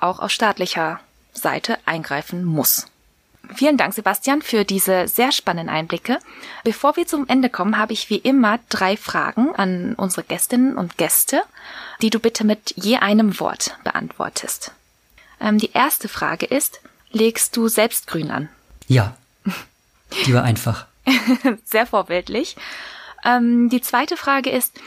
auch 0.00 0.18
aus 0.18 0.32
staatlicher 0.32 0.98
Seite 1.32 1.78
eingreifen 1.86 2.44
muss. 2.44 2.86
Vielen 3.54 3.76
Dank, 3.76 3.92
Sebastian, 3.92 4.40
für 4.40 4.64
diese 4.64 5.08
sehr 5.08 5.32
spannenden 5.32 5.74
Einblicke. 5.74 6.18
Bevor 6.64 6.96
wir 6.96 7.06
zum 7.06 7.28
Ende 7.28 7.50
kommen, 7.50 7.76
habe 7.76 7.92
ich 7.92 8.08
wie 8.08 8.16
immer 8.16 8.58
drei 8.68 8.96
Fragen 8.96 9.54
an 9.54 9.94
unsere 9.94 10.22
Gästinnen 10.22 10.76
und 10.76 10.96
Gäste, 10.96 11.42
die 12.00 12.10
du 12.10 12.18
bitte 12.18 12.44
mit 12.44 12.72
je 12.76 12.96
einem 12.96 13.38
Wort 13.40 13.76
beantwortest. 13.84 14.72
Ähm, 15.40 15.58
die 15.58 15.72
erste 15.72 16.08
Frage 16.08 16.46
ist, 16.46 16.80
legst 17.10 17.56
du 17.56 17.68
selbst 17.68 18.06
grün 18.06 18.30
an? 18.30 18.48
Ja. 18.86 19.16
Die 20.26 20.34
war 20.34 20.44
einfach. 20.44 20.86
sehr 21.64 21.86
vorbildlich. 21.86 22.56
Ähm, 23.24 23.68
die 23.68 23.80
zweite 23.80 24.16
Frage 24.16 24.50
ist, 24.50 24.80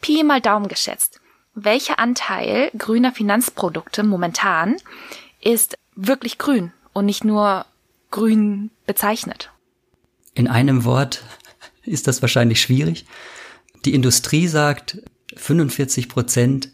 Pi 0.00 0.22
mal 0.22 0.40
Daumen 0.40 0.68
geschätzt. 0.68 1.20
Welcher 1.54 1.98
Anteil 1.98 2.70
grüner 2.76 3.12
Finanzprodukte 3.12 4.02
momentan 4.02 4.76
ist 5.40 5.78
wirklich 5.94 6.38
grün 6.38 6.72
und 6.92 7.06
nicht 7.06 7.24
nur 7.24 7.64
grün 8.14 8.70
bezeichnet? 8.86 9.50
In 10.34 10.46
einem 10.46 10.84
Wort 10.84 11.24
ist 11.82 12.06
das 12.06 12.22
wahrscheinlich 12.22 12.60
schwierig. 12.60 13.06
Die 13.84 13.92
Industrie 13.92 14.46
sagt, 14.46 15.02
45 15.36 16.08
Prozent 16.08 16.68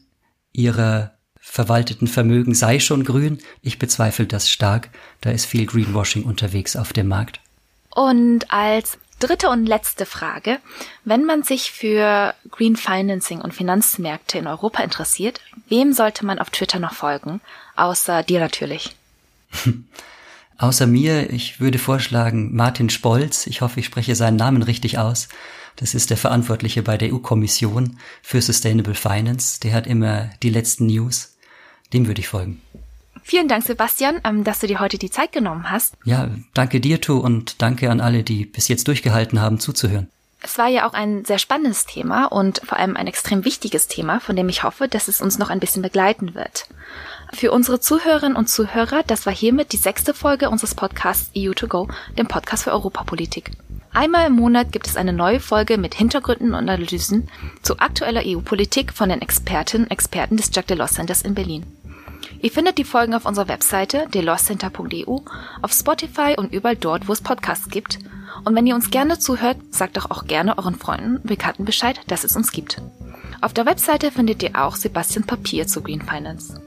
ihrer 0.53 1.14
verwalteten 1.40 2.09
Vermögen 2.09 2.55
sei 2.55 2.79
schon 2.79 3.05
grün. 3.05 3.38
Ich 3.62 3.79
bezweifle 3.79 4.26
das 4.26 4.50
stark. 4.50 4.90
Da 5.22 5.31
ist 5.31 5.46
viel 5.46 5.64
Greenwashing 5.64 6.24
unterwegs 6.24 6.76
auf 6.76 6.92
dem 6.92 7.09
Markt. 7.09 7.40
Und 7.90 8.53
als 8.53 8.98
dritte 9.18 9.48
und 9.48 9.64
letzte 9.64 10.05
Frage. 10.05 10.59
Wenn 11.05 11.24
man 11.24 11.42
sich 11.42 11.72
für 11.72 12.35
Green 12.50 12.76
Financing 12.76 13.40
und 13.40 13.55
Finanzmärkte 13.55 14.38
in 14.38 14.46
Europa 14.46 14.83
interessiert, 14.83 15.40
wem 15.68 15.94
sollte 15.94 16.26
man 16.26 16.38
auf 16.38 16.50
Twitter 16.50 16.79
noch 16.79 16.94
folgen? 16.94 17.40
Außer 17.76 18.22
dir 18.22 18.40
natürlich. 18.40 18.94
Außer 20.61 20.87
mir, 20.87 21.31
ich 21.31 21.59
würde 21.59 21.79
vorschlagen 21.79 22.55
Martin 22.55 22.90
Spolz, 22.90 23.46
ich 23.46 23.62
hoffe, 23.62 23.81
ich 23.81 23.87
spreche 23.87 24.14
seinen 24.14 24.37
Namen 24.37 24.62
richtig 24.62 24.99
aus. 24.99 25.29
Das 25.77 25.94
ist 25.94 26.11
der 26.11 26.18
Verantwortliche 26.18 26.83
bei 26.83 26.99
der 26.99 27.14
EU-Kommission 27.14 27.96
für 28.20 28.42
Sustainable 28.42 28.94
Finance. 28.94 29.59
Der 29.61 29.73
hat 29.73 29.87
immer 29.87 30.29
die 30.42 30.51
letzten 30.51 30.85
News. 30.85 31.35
Dem 31.94 32.07
würde 32.07 32.20
ich 32.20 32.29
folgen. 32.29 32.61
Vielen 33.23 33.49
Dank, 33.49 33.64
Sebastian, 33.64 34.20
ähm, 34.23 34.44
dass 34.44 34.59
du 34.59 34.66
dir 34.66 34.81
heute 34.81 34.99
die 34.99 35.11
Zeit 35.11 35.33
genommen 35.33 35.70
hast. 35.70 35.94
Ja, 36.05 36.29
danke 36.53 36.81
dir, 36.81 37.01
Tu, 37.01 37.18
und 37.18 37.62
danke 37.62 37.90
an 37.90 38.03
alle, 38.03 38.23
die 38.23 38.44
bis 38.44 38.68
jetzt 38.68 38.87
durchgehalten 38.87 39.40
haben, 39.40 39.61
zuzuhören. 39.61 40.11
Es 40.42 40.59
war 40.59 40.68
ja 40.68 40.87
auch 40.87 40.94
ein 40.94 41.25
sehr 41.25 41.38
spannendes 41.38 41.87
Thema 41.87 42.27
und 42.27 42.61
vor 42.64 42.79
allem 42.79 42.96
ein 42.96 43.07
extrem 43.07 43.44
wichtiges 43.44 43.88
Thema, 43.88 44.20
von 44.20 44.37
dem 44.37 44.49
ich 44.49 44.62
hoffe, 44.62 44.88
dass 44.88 45.09
es 45.09 45.20
uns 45.20 45.38
noch 45.38 45.51
ein 45.51 45.61
bisschen 45.61 45.83
begleiten 45.83 46.35
wird. 46.35 46.66
Für 47.33 47.53
unsere 47.53 47.81
Zuhörerinnen 47.81 48.37
und 48.37 48.49
Zuhörer, 48.49 49.03
das 49.07 49.25
war 49.25 49.33
hiermit 49.33 49.73
die 49.73 49.77
sechste 49.77 50.14
Folge 50.14 50.51
unseres 50.51 50.75
Podcasts 50.75 51.31
EU2Go, 51.35 51.88
dem 52.19 52.27
Podcast 52.27 52.64
für 52.64 52.73
Europapolitik. 52.73 53.53
Einmal 53.93 54.27
im 54.27 54.35
Monat 54.35 54.73
gibt 54.73 54.87
es 54.87 54.97
eine 54.97 55.12
neue 55.12 55.40
Folge 55.40 55.79
mit 55.79 55.95
Hintergründen 55.95 56.55
und 56.55 56.69
Analysen 56.69 57.29
zu 57.62 57.79
aktueller 57.79 58.23
EU-Politik 58.25 58.93
von 58.93 59.09
den 59.09 59.23
Expertinnen 59.23 59.87
und 59.87 59.90
Experten 59.90 60.37
des 60.37 60.51
Jack 60.53 60.66
Delors 60.66 60.93
Centers 60.93 61.23
in 61.23 61.35
Berlin. 61.35 61.66
Ihr 62.40 62.51
findet 62.51 62.79
die 62.79 62.85
Folgen 62.85 63.14
auf 63.14 63.27
unserer 63.27 63.49
Webseite 63.49 64.07
deloscenter.eu, 64.12 65.19
auf 65.62 65.73
Spotify 65.73 66.35
und 66.37 66.53
überall 66.53 66.77
dort, 66.77 67.09
wo 67.09 67.12
es 67.12 67.21
Podcasts 67.21 67.69
gibt. 67.69 67.99
Und 68.45 68.55
wenn 68.55 68.66
ihr 68.66 68.75
uns 68.75 68.90
gerne 68.90 69.19
zuhört, 69.19 69.57
sagt 69.71 69.97
doch 69.97 70.11
auch 70.11 70.27
gerne 70.27 70.57
euren 70.59 70.77
Freunden 70.77 71.16
und 71.16 71.27
Bekannten 71.27 71.64
Bescheid, 71.64 72.01
dass 72.07 72.25
es 72.25 72.37
uns 72.37 72.53
gibt. 72.53 72.81
Auf 73.40 73.53
der 73.53 73.66
Webseite 73.66 74.11
findet 74.11 74.43
ihr 74.43 74.55
auch 74.55 74.77
Sebastian 74.77 75.25
Papier 75.25 75.66
zu 75.66 75.83
Green 75.83 76.03
Finance. 76.03 76.61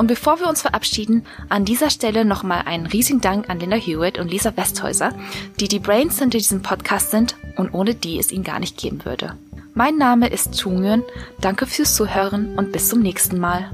Und 0.00 0.06
bevor 0.06 0.40
wir 0.40 0.48
uns 0.48 0.62
verabschieden, 0.62 1.26
an 1.50 1.66
dieser 1.66 1.90
Stelle 1.90 2.24
nochmal 2.24 2.62
einen 2.64 2.86
riesigen 2.86 3.20
Dank 3.20 3.50
an 3.50 3.60
Linda 3.60 3.76
Hewitt 3.76 4.18
und 4.18 4.30
Lisa 4.30 4.56
Westhäuser, 4.56 5.12
die 5.60 5.68
die 5.68 5.78
Brains 5.78 6.18
hinter 6.18 6.38
diesem 6.38 6.62
Podcast 6.62 7.10
sind 7.10 7.36
und 7.56 7.74
ohne 7.74 7.94
die 7.94 8.18
es 8.18 8.32
ihn 8.32 8.42
gar 8.42 8.60
nicht 8.60 8.78
geben 8.78 9.04
würde. 9.04 9.34
Mein 9.74 9.98
Name 9.98 10.28
ist 10.28 10.58
Chungyeon, 10.58 11.02
danke 11.42 11.66
fürs 11.66 11.96
Zuhören 11.96 12.58
und 12.58 12.72
bis 12.72 12.88
zum 12.88 13.00
nächsten 13.00 13.38
Mal. 13.38 13.70